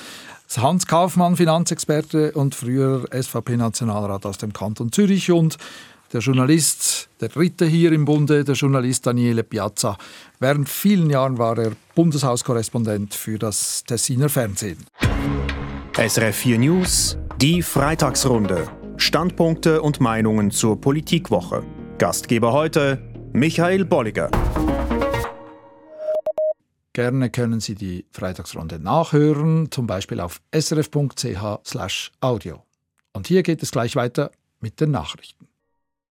Hans 0.58 0.86
Kaufmann, 0.86 1.36
Finanzexperte 1.36 2.34
und 2.34 2.54
früher 2.54 3.06
SVP-Nationalrat 3.12 4.26
aus 4.26 4.38
dem 4.38 4.54
Kanton 4.54 4.92
Zürich 4.92 5.32
und 5.32 5.58
der 6.14 6.22
Journalist, 6.22 7.10
der 7.20 7.30
dritte 7.30 7.66
hier 7.66 7.92
im 7.92 8.06
Bunde, 8.06 8.44
der 8.44 8.56
Journalist 8.56 9.08
Daniele 9.08 9.44
Piazza. 9.44 9.98
Während 10.40 10.70
vielen 10.70 11.10
Jahren 11.10 11.40
war 11.40 11.58
er 11.58 11.72
Bundeshauskorrespondent 11.96 13.16
für 13.16 13.40
das 13.40 13.84
Tessiner 13.84 14.30
Fernsehen. 14.30 14.78
SRF 15.98 16.36
4 16.36 16.60
News, 16.60 17.18
die 17.42 17.62
Freitagsrunde. 17.62 18.70
Standpunkte 18.98 19.82
und 19.82 20.00
Meinungen 20.00 20.52
zur 20.52 20.80
Politikwoche. 20.80 21.64
Gastgeber 21.98 22.54
heute 22.54 23.02
Michael 23.34 23.84
Bolliger. 23.86 24.30
Gerne 26.94 27.32
können 27.32 27.60
Sie 27.60 27.74
die 27.74 28.06
Freitagsrunde 28.12 28.78
nachhören, 28.78 29.72
zum 29.72 29.88
Beispiel 29.88 30.20
auf 30.20 30.42
srf.ch/audio. 30.54 31.64
Und 33.14 33.28
hier 33.28 33.42
geht 33.42 33.64
es 33.64 33.72
gleich 33.72 33.96
weiter 33.96 34.30
mit 34.60 34.80
den 34.80 34.92
Nachrichten. 34.92 35.48